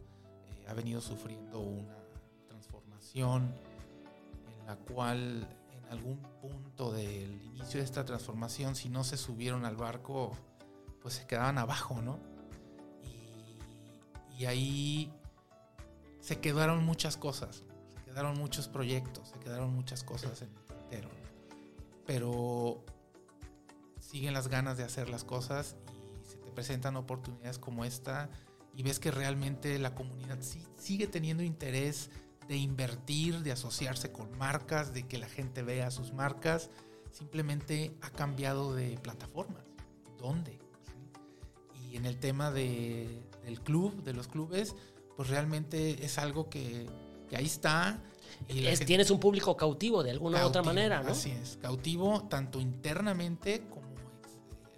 eh, 0.61 0.67
ha 0.69 0.75
venido 0.75 1.01
sufriendo 1.01 1.61
una 1.61 1.97
transformación 2.49 3.55
en 4.61 4.67
la 4.67 4.77
cual 4.77 5.49
algún 5.93 6.19
punto 6.41 6.93
del 6.93 7.41
inicio 7.43 7.79
de 7.81 7.85
esta 7.85 8.05
transformación, 8.05 8.75
si 8.75 8.89
no 8.89 9.05
se 9.05 9.17
subieron 9.17 9.65
al 9.65 9.77
barco, 9.77 10.33
pues 11.01 11.15
se 11.15 11.27
quedaban 11.27 11.59
abajo, 11.59 12.01
¿no? 12.03 12.19
Y, 13.03 13.59
y 14.39 14.47
ahí 14.47 15.13
se 16.21 16.41
quedaron 16.41 16.85
muchas 16.85 17.17
cosas, 17.17 17.65
se 17.95 18.03
quedaron 18.05 18.37
muchos 18.39 18.69
proyectos, 18.69 19.29
se 19.29 19.39
quedaron 19.39 19.73
muchas 19.75 20.03
cosas 20.05 20.43
en 20.43 20.49
el 20.49 20.65
tintero. 20.65 21.09
pero 22.07 22.85
siguen 24.01 24.35
las 24.35 24.49
ganas 24.49 24.77
de 24.77 24.85
hacer 24.85 25.09
las 25.09 25.25
cosas 25.25 25.77
y 26.25 26.29
se 26.29 26.37
te 26.37 26.51
presentan 26.51 26.97
oportunidades 26.97 27.59
como 27.59 27.85
esta 27.85 28.29
y 28.75 28.83
ves 28.83 28.99
que 28.99 29.11
realmente 29.11 29.79
la 29.79 29.95
comunidad 29.95 30.39
sí- 30.41 30.67
sigue 30.77 31.07
teniendo 31.07 31.43
interés 31.43 32.11
de 32.49 32.57
invertir, 32.57 33.41
de 33.41 33.53
asociarse 33.53 34.13
con 34.13 34.37
marcas, 34.39 34.93
de 34.93 35.05
que 35.07 35.19
la 35.19 35.29
gente 35.29 35.63
vea 35.63 35.91
sus 35.91 36.13
marcas, 36.13 36.71
simplemente 37.11 37.95
ha 38.03 38.11
cambiado 38.11 38.75
de 38.75 38.99
plataformas. 38.99 39.63
¿Dónde? 40.19 40.59
¿Sí? 40.85 41.89
Y 41.93 41.97
en 41.97 42.07
el 42.07 42.19
tema 42.19 42.51
de- 42.51 43.23
del 43.45 43.61
club, 43.61 44.03
de 44.03 44.13
los 44.13 44.29
clubes, 44.29 44.75
pues 45.17 45.29
realmente 45.29 46.05
es 46.05 46.19
algo 46.19 46.49
que, 46.49 46.87
que 47.29 47.37
ahí 47.37 47.47
está. 47.47 48.03
y 48.49 48.61
la 48.61 48.71
Es- 48.71 48.79
gente- 48.79 48.87
tienes 48.87 49.11
un 49.11 49.21
público 49.21 49.57
cautivo 49.57 50.03
de 50.03 50.11
alguna 50.11 50.43
u 50.45 50.49
otra 50.49 50.63
manera, 50.63 51.03
¿no? 51.03 51.11
Así 51.11 51.31
es, 51.31 51.59
cautivo 51.61 52.27
tanto 52.29 52.61
internamente 52.61 53.63
como 53.69 53.87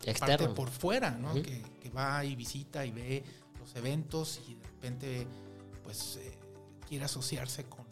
ex- 0.04 0.18
parte 0.20 0.48
por 0.48 0.68
fuera, 0.70 1.12
¿no? 1.12 1.32
Que, 1.34 1.62
que 1.80 1.88
va 1.90 2.24
y 2.24 2.34
visita 2.36 2.84
y 2.84 2.90
ve 2.90 3.22
los 3.60 3.74
eventos 3.76 4.40
y 4.48 4.54
de 4.56 4.66
repente 4.66 5.26
pues 5.84 6.16
eh, 6.16 6.36
quiere 6.88 7.04
asociarse 7.04 7.64
con, 7.64 7.84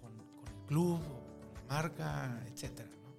con- 0.00 0.16
con 0.18 0.48
el 0.48 0.66
club 0.66 0.94
o 1.00 1.38
con 1.38 1.54
la 1.54 1.62
marca. 1.74 2.40
¿no? 2.40 3.10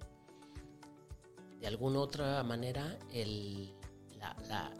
de 1.60 1.66
alguna 1.68 2.00
otra 2.00 2.42
manera 2.42 2.98
el, 3.12 3.72
la, 4.18 4.36
la- 4.48 4.72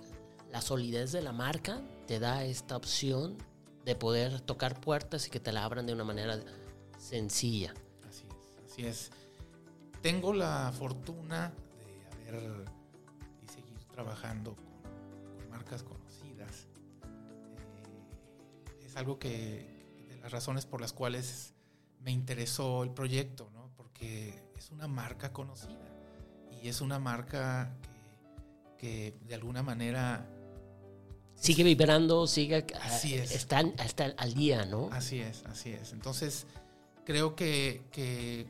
la 0.50 0.60
solidez 0.60 1.12
de 1.12 1.22
la 1.22 1.32
marca 1.32 1.80
te 2.06 2.18
da 2.18 2.44
esta 2.44 2.76
opción 2.76 3.38
de 3.84 3.94
poder 3.96 4.40
tocar 4.40 4.80
puertas 4.80 5.26
y 5.26 5.30
que 5.30 5.40
te 5.40 5.50
la 5.52 5.64
abran 5.64 5.86
de 5.86 5.92
una 5.92 6.04
manera 6.04 6.38
sencilla. 6.98 7.72
Así 8.08 8.24
es, 8.28 8.70
así 8.72 8.86
es. 8.86 9.10
Tengo 10.02 10.34
la 10.34 10.72
fortuna 10.76 11.52
de 12.18 12.28
haber 12.28 12.64
y 13.42 13.48
seguir 13.48 13.78
trabajando 13.92 14.54
con, 14.56 15.48
marcas 15.50 15.82
conocidas. 15.84 16.66
Eh, 18.80 18.84
es 18.86 18.96
algo 18.96 19.18
que, 19.18 19.81
las 20.22 20.32
razones 20.32 20.66
por 20.66 20.80
las 20.80 20.92
cuales 20.92 21.54
me 22.00 22.10
interesó 22.10 22.82
el 22.84 22.90
proyecto, 22.90 23.50
¿no? 23.52 23.70
Porque 23.76 24.42
es 24.56 24.70
una 24.70 24.88
marca 24.88 25.32
conocida 25.32 25.92
y 26.62 26.68
es 26.68 26.80
una 26.80 26.98
marca 26.98 27.74
que, 28.78 29.14
de 29.26 29.34
alguna 29.34 29.62
manera 29.62 30.28
sigue 31.34 31.64
vibrando, 31.64 32.26
sigue 32.26 32.66
así 32.80 33.14
es. 33.14 33.32
Está, 33.32 33.64
al 34.16 34.34
día, 34.34 34.64
¿no? 34.64 34.88
Así 34.92 35.20
es, 35.20 35.44
así 35.46 35.70
es. 35.70 35.92
Entonces, 35.92 36.46
creo 37.04 37.34
que, 37.34 37.82
que 37.90 38.46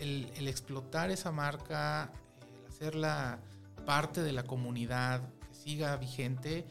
el, 0.00 0.48
explotar 0.48 1.10
esa 1.10 1.30
marca, 1.30 2.12
el 2.52 2.66
hacerla 2.66 3.40
parte 3.86 4.22
de 4.22 4.32
la 4.32 4.42
comunidad, 4.42 5.22
que 5.40 5.54
siga 5.54 5.96
vigente, 5.96 6.66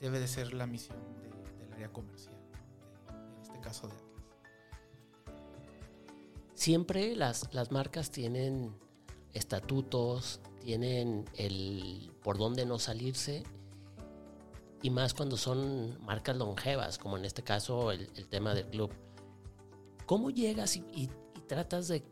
debe 0.00 0.20
de 0.20 0.28
ser 0.28 0.54
la 0.54 0.66
misión 0.66 0.98
del 1.60 1.72
área 1.72 1.88
comercial, 1.88 2.35
caso 3.66 3.88
de 3.88 3.94
Atlas. 3.94 4.06
Siempre 6.54 7.16
las, 7.16 7.52
las 7.52 7.70
marcas 7.70 8.10
tienen 8.10 8.74
estatutos, 9.32 10.40
tienen 10.60 11.24
el 11.36 12.12
por 12.22 12.38
dónde 12.38 12.64
no 12.64 12.78
salirse 12.78 13.44
y 14.82 14.90
más 14.90 15.14
cuando 15.14 15.36
son 15.36 15.98
marcas 16.04 16.36
longevas, 16.36 16.98
como 16.98 17.16
en 17.16 17.24
este 17.24 17.42
caso 17.42 17.90
el, 17.90 18.08
tema 18.28 18.54
del 18.54 18.66
club. 18.66 18.90
¿Cómo 20.06 20.30
llegas 20.30 20.76
y, 20.76 21.10
tratas 21.48 21.88
de, 21.88 22.04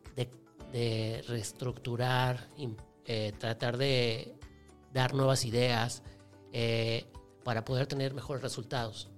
reestructurar, 1.29 2.49
y, 2.57 2.75
eh, 3.07 3.33
tratar 3.39 3.77
de 3.77 4.35
dar 4.93 5.15
nuevas 5.15 5.45
ideas 5.45 6.03
eh, 6.53 7.07
para 7.45 7.65
poder 7.65 7.87
tener 7.87 8.13
mejores 8.13 8.43
resultados? 8.43 9.09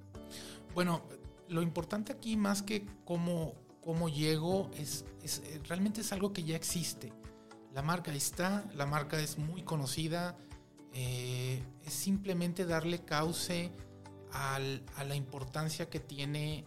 Bueno, 0.74 1.02
lo 1.48 1.62
importante 1.62 2.12
aquí 2.12 2.36
más 2.36 2.62
que 2.62 2.86
cómo, 3.04 3.54
cómo 3.80 4.08
llego 4.08 4.70
es, 4.76 5.04
realmente 5.68 6.00
es 6.00 6.12
algo 6.12 6.32
que 6.32 6.44
ya 6.44 6.56
existe. 6.56 7.12
La 7.72 7.82
marca 7.82 8.12
está, 8.12 8.64
la 8.74 8.86
marca 8.86 9.18
es 9.20 9.38
muy 9.38 9.62
conocida, 9.62 10.36
eh, 10.92 11.62
es 11.84 11.92
simplemente 11.92 12.64
darle 12.64 13.04
cauce 13.04 13.72
a 14.32 14.58
la 14.58 15.14
importancia 15.14 15.88
que 15.88 16.00
tiene 16.00 16.64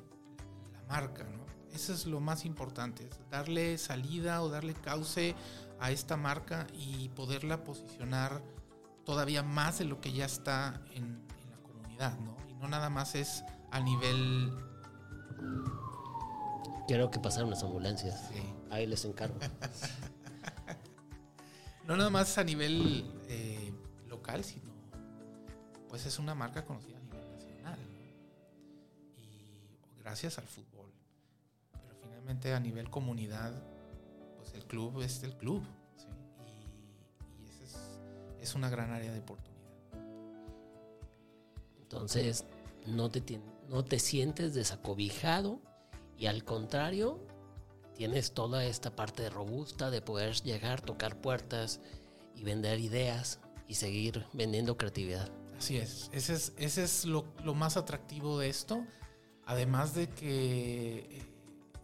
la 0.74 0.82
marca. 0.84 1.28
Eso 1.74 1.94
es 1.94 2.06
lo 2.06 2.20
más 2.20 2.46
importante, 2.46 3.10
darle 3.30 3.78
salida 3.78 4.42
o 4.42 4.50
darle 4.50 4.74
cauce 4.74 5.36
a 5.80 5.92
esta 5.92 6.18
marca 6.18 6.68
y 6.74 7.10
poderla 7.10 7.64
posicionar 7.64 8.44
todavía 9.06 9.44
más 9.44 9.80
de 9.80 9.86
lo 9.86 10.02
que 10.02 10.12
ya 10.12 10.26
está 10.26 10.82
en, 10.94 11.28
la 11.50 11.58
comunidad, 11.58 12.20
¿no? 12.20 12.36
Y 12.48 12.54
no 12.54 12.68
nada 12.68 12.90
más 12.90 13.16
es 13.16 13.44
a 13.72 13.80
nivel... 13.80 14.54
Quiero 16.88 17.12
que 17.12 17.20
pasaran 17.20 17.50
las 17.50 17.64
ambulancias. 17.64 18.30
Ahí 18.70 18.88
les 18.88 19.06
encargo. 19.06 19.38
no 21.86 21.96
nada 21.96 22.10
más 22.10 22.38
a 22.38 22.44
nivel 22.44 23.06
eh, 23.28 23.72
local, 24.08 24.44
sino 24.44 24.70
pues 25.90 26.06
es 26.06 26.20
una 26.20 26.36
marca 26.36 26.66
conocida 26.66 26.98
a 26.98 27.02
nivel 27.02 27.32
nacional. 27.32 27.80
Y 29.18 30.00
gracias 30.00 30.38
al 30.38 30.46
fútbol. 30.46 30.92
Pero 31.74 31.96
finalmente 32.02 32.54
a 32.54 32.60
nivel 32.60 32.90
comunidad, 32.90 33.52
pues 34.38 34.54
el 34.54 34.66
club 34.66 35.02
es 35.02 35.24
el 35.24 35.36
club. 35.36 35.64
Y, 36.48 37.44
y 37.44 37.50
esa 37.50 37.64
es, 37.64 37.78
es, 38.40 38.56
una 38.56 38.70
gran 38.70 38.92
área 38.92 39.12
de 39.12 39.20
oportunidad. 39.20 39.50
Entonces, 41.82 42.46
no 42.86 43.10
te, 43.10 43.22
no 43.70 43.86
te 43.86 44.00
sientes 44.00 44.54
desacobijado 44.54 45.62
y 46.18 46.26
al 46.26 46.44
contrario, 46.44 47.26
tienes 47.96 48.34
toda 48.34 48.66
esta 48.66 48.96
parte 48.96 49.30
robusta 49.30 49.92
de 49.92 50.02
poder 50.02 50.36
llegar, 50.42 50.82
tocar 50.82 51.22
puertas 51.22 51.80
y 52.36 52.44
vender 52.44 52.80
ideas 52.80 53.40
y 53.68 53.76
seguir 53.76 54.26
vendiendo 54.34 54.76
creatividad. 54.76 55.30
Así 55.58 55.78
es, 55.78 56.10
ese 56.14 56.34
es, 56.34 56.54
ese 56.58 56.84
es 56.84 57.06
lo, 57.06 57.26
más 57.54 57.78
atractivo 57.78 58.40
de 58.40 58.50
esto, 58.50 58.86
además 59.46 59.94
de 59.94 60.10
que 60.10 61.00
eh, 61.00 61.34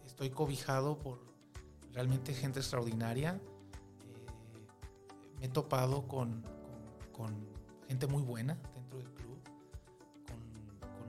estoy 0.06 0.30
cobijado 0.30 0.98
por 0.98 1.20
realmente 1.92 2.34
gente 2.34 2.58
extraordinaria. 2.58 3.38
Eh, 4.00 4.26
me 5.38 5.46
he 5.46 5.48
topado 5.48 6.08
con, 6.08 6.42
gente 7.88 8.06
muy 8.06 8.22
buena 8.22 8.58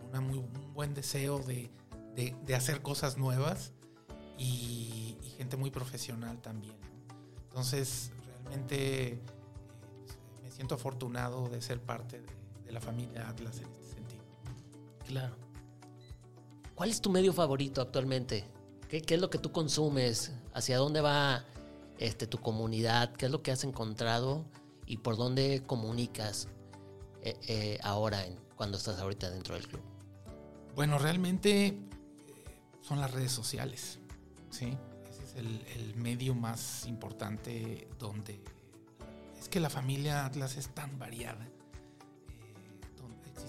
una 0.09 0.21
muy, 0.21 0.37
un 0.37 0.73
buen 0.73 0.93
deseo 0.93 1.39
de, 1.39 1.71
hacer 2.55 2.81
cosas 2.81 3.17
nuevas 3.17 3.73
y, 4.37 5.17
gente 5.37 5.55
muy 5.55 5.69
profesional 5.69 6.41
también. 6.41 6.75
Entonces, 7.49 8.11
realmente 8.25 9.13
eh, 9.13 9.21
me 10.41 10.49
siento 10.49 10.73
afortunado 10.73 11.47
de 11.47 11.61
ser 11.61 11.79
parte 11.79 12.19
de, 12.19 12.27
de 12.65 12.71
la 12.71 12.81
familia 12.81 13.29
Atlas 13.29 13.59
en 13.59 13.71
este 13.71 13.95
sentido. 13.95 14.23
Claro. 15.05 15.35
¿Cuál 16.73 16.89
es 16.89 17.01
tu 17.01 17.09
medio 17.09 17.33
favorito 17.33 17.81
actualmente? 17.81 18.45
¿Qué, 18.87 19.03
es 19.05 19.19
lo 19.19 19.29
que 19.29 19.37
tú 19.37 19.51
consumes? 19.51 20.31
¿Hacia 20.53 20.77
dónde 20.77 21.01
va 21.01 21.43
este, 21.97 22.27
tu 22.27 22.37
comunidad? 22.37 23.11
¿Qué 23.13 23.25
es 23.25 23.31
lo 23.31 23.41
que 23.41 23.51
has 23.51 23.63
encontrado? 23.63 24.45
¿Y 24.85 24.97
por 24.97 25.17
dónde 25.17 25.63
comunicas 25.65 26.47
eh, 27.21 27.35
eh, 27.47 27.79
ahora, 27.83 28.23
cuando 28.55 28.77
estás 28.77 28.99
ahorita 28.99 29.29
dentro 29.29 29.55
del 29.55 29.67
club? 29.67 29.81
Bueno, 30.77 30.97
realmente 30.97 31.67
eh, 31.67 31.75
son 32.79 33.01
las 33.01 33.11
redes 33.11 33.33
sociales. 33.33 33.99
¿sí? 34.49 34.77
Ese 35.09 35.23
es 35.25 35.35
el, 35.35 35.95
medio 35.95 36.35
más 36.35 36.85
importante 36.85 37.89
donde 37.99 38.41
es 39.37 39.49
que 39.49 39.59
la 39.59 39.69
familia 39.69 40.25
Atlas 40.25 40.55
es 40.55 40.69
tan 40.69 40.97
variada 40.97 41.45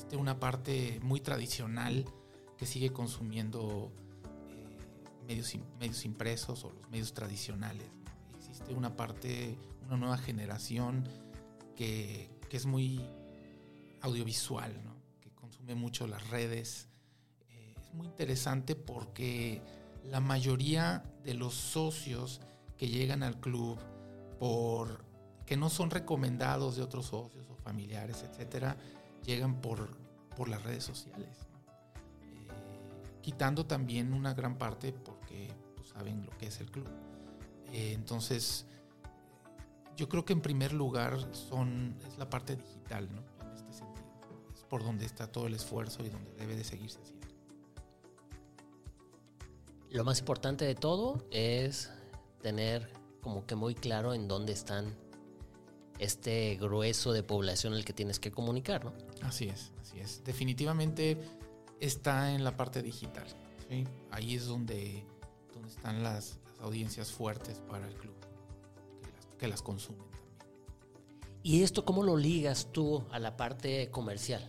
existe 0.09 0.17
una 0.17 0.41
parte 0.41 1.01
muy 1.03 1.21
tradicional 1.21 2.07
que 2.57 2.65
sigue 2.65 2.95
consumiendo 2.95 3.93
eh, 4.49 5.27
medios, 5.27 5.55
medios 5.79 6.05
impresos 6.07 6.65
o 6.65 6.71
los 6.71 6.89
medios 6.91 7.13
tradicionales. 7.13 7.87
Existe 8.39 8.73
una 8.73 8.97
parte, 8.97 9.59
una 9.87 9.99
nueva 9.99 10.17
generación 10.17 11.07
que, 11.77 12.31
es 12.51 12.65
muy 12.65 13.05
audiovisual, 14.01 14.73
que 15.21 15.31
consume 15.33 15.75
mucho 15.75 16.07
las 16.07 16.27
redes. 16.31 16.88
Es 17.89 17.95
muy 17.95 18.07
interesante 18.07 18.77
porque 18.77 19.63
la 20.05 20.21
mayoría 20.21 21.05
de 21.25 21.35
los 21.35 21.55
socios 21.55 22.41
que 22.77 22.89
llegan 22.89 23.23
al 23.23 23.41
club 23.41 23.79
por 24.39 25.05
que 25.45 25.57
no 25.57 25.71
son 25.71 25.91
recomendados 25.91 26.77
de 26.77 26.83
otros 26.83 27.07
socios 27.07 27.49
o 27.49 27.57
familiares, 27.57 28.23
etcétera, 28.23 28.77
llegan 29.25 29.63
por, 29.63 29.97
por 30.37 30.49
las 30.49 30.63
redes 30.63 30.85
sociales. 30.85 31.49
Eh, 32.21 32.47
quitando 33.23 33.65
también 33.65 34.13
una 34.13 34.35
gran 34.35 34.59
parte 34.59 34.93
porque 34.93 35.51
pues, 35.75 35.89
saben 35.89 36.27
lo 36.27 36.37
que 36.37 36.49
es 36.49 36.61
el 36.61 36.71
club. 36.71 36.87
Eh, 37.73 37.93
entonces, 37.95 38.67
yo 39.97 40.09
creo 40.09 40.27
que 40.27 40.35
en 40.35 40.43
primer 40.43 40.75
lugar 40.75 41.17
son, 41.35 41.97
es 42.07 42.19
la 42.19 42.29
parte 42.29 42.55
digital, 42.55 43.09
¿no? 43.11 43.23
En 43.47 43.57
este 43.57 43.73
sentido. 43.73 44.07
Es 44.55 44.63
por 44.65 44.85
donde 44.85 45.07
está 45.07 45.33
todo 45.33 45.47
el 45.47 45.55
esfuerzo 45.55 46.05
y 46.05 46.11
donde 46.11 46.31
debe 46.35 46.57
de 46.57 46.65
seguirse 46.65 47.01
haciendo. 47.01 47.18
Lo 49.91 50.05
más 50.05 50.19
importante 50.21 50.65
de 50.65 50.75
todo 50.75 51.25
es 51.31 51.91
tener 52.43 52.91
como 53.21 53.47
que 53.47 53.55
muy 53.55 53.75
claro 53.75 54.15
en 54.15 54.29
dónde 54.29 54.53
están 54.53 54.95
este 55.99 56.57
grueso 56.57 57.13
de 57.13 57.23
población 57.23 57.75
al 57.75 57.85
que 57.85 57.93
tienes 57.93 58.21
que 58.21 58.31
comunicar, 58.31 58.85
¿no? 58.85 58.93
Así 59.23 59.49
es, 59.49 59.73
así 59.81 59.99
es. 59.99 60.23
Definitivamente 60.25 61.19
está 61.81 62.35
en 62.35 62.45
la 62.45 62.57
parte 62.57 62.83
digital. 62.83 63.27
Ahí 64.11 64.35
es 64.35 64.47
donde, 64.47 65.05
donde 65.53 65.69
están 65.69 66.03
las, 66.03 66.39
audiencias 66.61 67.11
fuertes 67.13 67.61
para 67.69 67.87
el 67.87 67.95
club, 67.95 68.15
que 69.39 69.49
las, 69.49 69.63
consumen 69.63 70.07
también. 70.11 70.35
¿Y 71.43 71.63
esto 71.63 71.85
cómo 71.85 72.03
lo 72.03 72.17
ligas 72.17 72.69
tú 72.73 73.05
a 73.11 73.19
la 73.19 73.37
parte 73.37 73.91
comercial? 73.91 74.47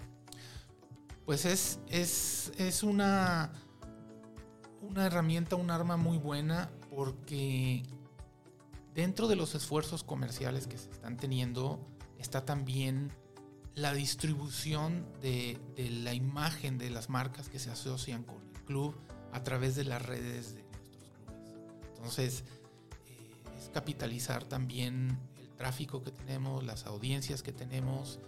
Pues 1.25 1.45
es, 1.45 1.79
es, 1.89 2.51
es 2.57 2.81
una, 2.83 3.53
una 4.89 5.05
herramienta, 5.05 5.55
un 5.55 5.69
arma 5.69 5.97
muy 5.97 6.17
buena 6.17 6.69
porque 6.89 7.83
dentro 8.95 9.27
de 9.27 9.35
los 9.35 9.53
esfuerzos 9.55 10.03
comerciales 10.03 10.67
que 10.67 10.77
se 10.77 10.89
están 10.89 11.15
teniendo 11.15 11.87
está 12.17 12.43
también 12.43 13.11
la 13.75 13.93
distribución 13.93 15.05
de, 15.21 15.59
la 16.03 16.13
imagen 16.13 16.77
de 16.77 16.89
las 16.89 17.07
marcas 17.07 17.49
que 17.49 17.59
se 17.59 17.69
asocian 17.69 18.23
con 18.23 18.41
el 18.55 18.63
club 18.65 18.95
a 19.31 19.43
través 19.43 19.75
de 19.75 19.85
las 19.85 20.01
redes 20.01 20.55
de 20.55 20.63
nuestros 20.63 21.11
clubes. 21.13 21.87
Entonces, 21.95 22.43
eh, 23.05 23.33
es 23.57 23.69
capitalizar 23.69 24.43
también 24.43 25.17
el 25.39 25.49
tráfico 25.55 26.03
que 26.03 26.11
tenemos, 26.11 26.63
las 26.63 26.87
audiencias 26.87 27.43
que 27.43 27.53
tenemos 27.53 28.19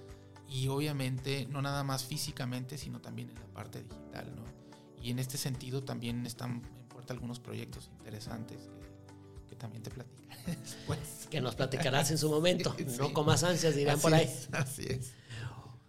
y 0.48 0.68
obviamente 0.68 1.48
no 1.50 1.62
nada 1.62 1.84
más 1.84 2.06
físicamente, 2.06 2.78
sino 2.78 3.02
también 3.02 3.30
en 3.30 3.36
la 3.36 3.48
parte 3.48 3.84
digital. 3.84 4.34
¿no? 4.36 4.61
Y 5.02 5.12
en 5.12 5.20
este 5.20 5.38
sentido 5.38 5.84
también 5.84 6.26
están 6.26 6.64
en 6.80 6.88
puerta 6.88 7.14
algunos 7.14 7.40
proyectos 7.40 7.90
interesantes 8.00 8.70
que, 8.80 9.50
que 9.50 9.56
también 9.56 9.84
te 9.84 9.90
platicaré 9.90 10.56
después. 10.62 11.28
Que 11.30 11.42
nos 11.42 11.56
platicarás 11.56 12.12
en 12.12 12.18
su 12.18 12.30
momento, 12.30 12.74
sí, 12.78 12.86
no 13.00 13.12
con 13.14 13.26
más 13.26 13.44
ansias 13.44 13.76
dirán 13.76 13.96
así 13.96 14.02
por 14.04 14.14
ahí. 14.14 14.26
Es, 14.26 14.50
así 14.52 14.86
es. 14.88 15.14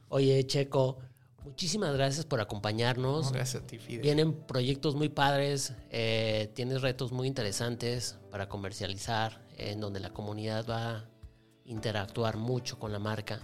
Oye, 0.09 0.47
Checo, 0.47 0.99
muchísimas 1.45 1.95
gracias 1.95 2.25
por 2.27 2.41
acompañarnos. 2.41 3.27
No, 3.27 3.33
gracias 3.33 3.63
a 3.63 3.67
ti, 3.67 3.79
Fidel. 3.79 4.03
Vienen 4.03 4.35
proyectos 4.35 4.95
muy 4.95 5.09
padres, 5.09 5.75
eh, 5.91 6.51
tienes 6.55 6.83
retos 6.83 7.13
muy 7.13 7.29
interesantes 7.29 8.19
para 8.31 8.49
comercializar, 8.49 9.43
en 9.57 9.81
donde 9.81 10.01
la 10.01 10.11
comunidad 10.11 10.67
va 10.69 10.97
a 10.97 11.09
interactuar 11.65 12.37
mucho 12.37 12.79
con 12.79 12.93
la 12.93 12.99
marca 12.99 13.41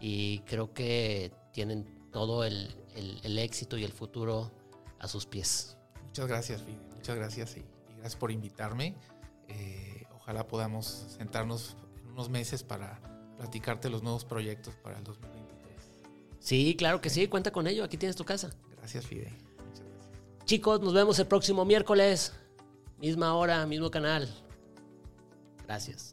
y 0.00 0.40
creo 0.40 0.74
que 0.74 1.32
tienen 1.52 1.86
todo 2.10 2.44
el, 2.44 2.74
el, 2.94 3.20
el 3.22 3.38
éxito 3.38 3.78
y 3.78 3.84
el 3.84 3.92
futuro 3.92 4.50
a 5.02 5.08
sus 5.08 5.26
pies. 5.26 5.76
Muchas 6.06 6.26
gracias, 6.26 6.62
Fidel. 6.62 6.80
Muchas 6.94 7.16
gracias 7.16 7.56
y, 7.56 7.60
y 7.60 7.94
gracias 7.96 8.16
por 8.16 8.30
invitarme. 8.30 8.96
Eh, 9.48 10.06
ojalá 10.14 10.46
podamos 10.46 11.06
sentarnos 11.18 11.76
en 12.00 12.12
unos 12.12 12.30
meses 12.30 12.62
para 12.62 13.00
platicarte 13.36 13.90
los 13.90 14.02
nuevos 14.02 14.24
proyectos 14.24 14.74
para 14.76 14.98
el 14.98 15.04
2023. 15.04 15.52
Sí, 16.38 16.76
claro 16.78 17.00
que 17.00 17.10
sí, 17.10 17.26
cuenta 17.28 17.50
con 17.50 17.66
ello. 17.66 17.84
Aquí 17.84 17.96
tienes 17.96 18.16
tu 18.16 18.24
casa. 18.24 18.50
Gracias, 18.78 19.06
Fidel. 19.06 19.32
Muchas 19.32 19.86
gracias. 19.86 20.44
Chicos, 20.44 20.80
nos 20.80 20.94
vemos 20.94 21.18
el 21.18 21.26
próximo 21.26 21.64
miércoles. 21.64 22.32
Misma 22.98 23.34
hora, 23.34 23.66
mismo 23.66 23.90
canal. 23.90 24.32
Gracias. 25.64 26.12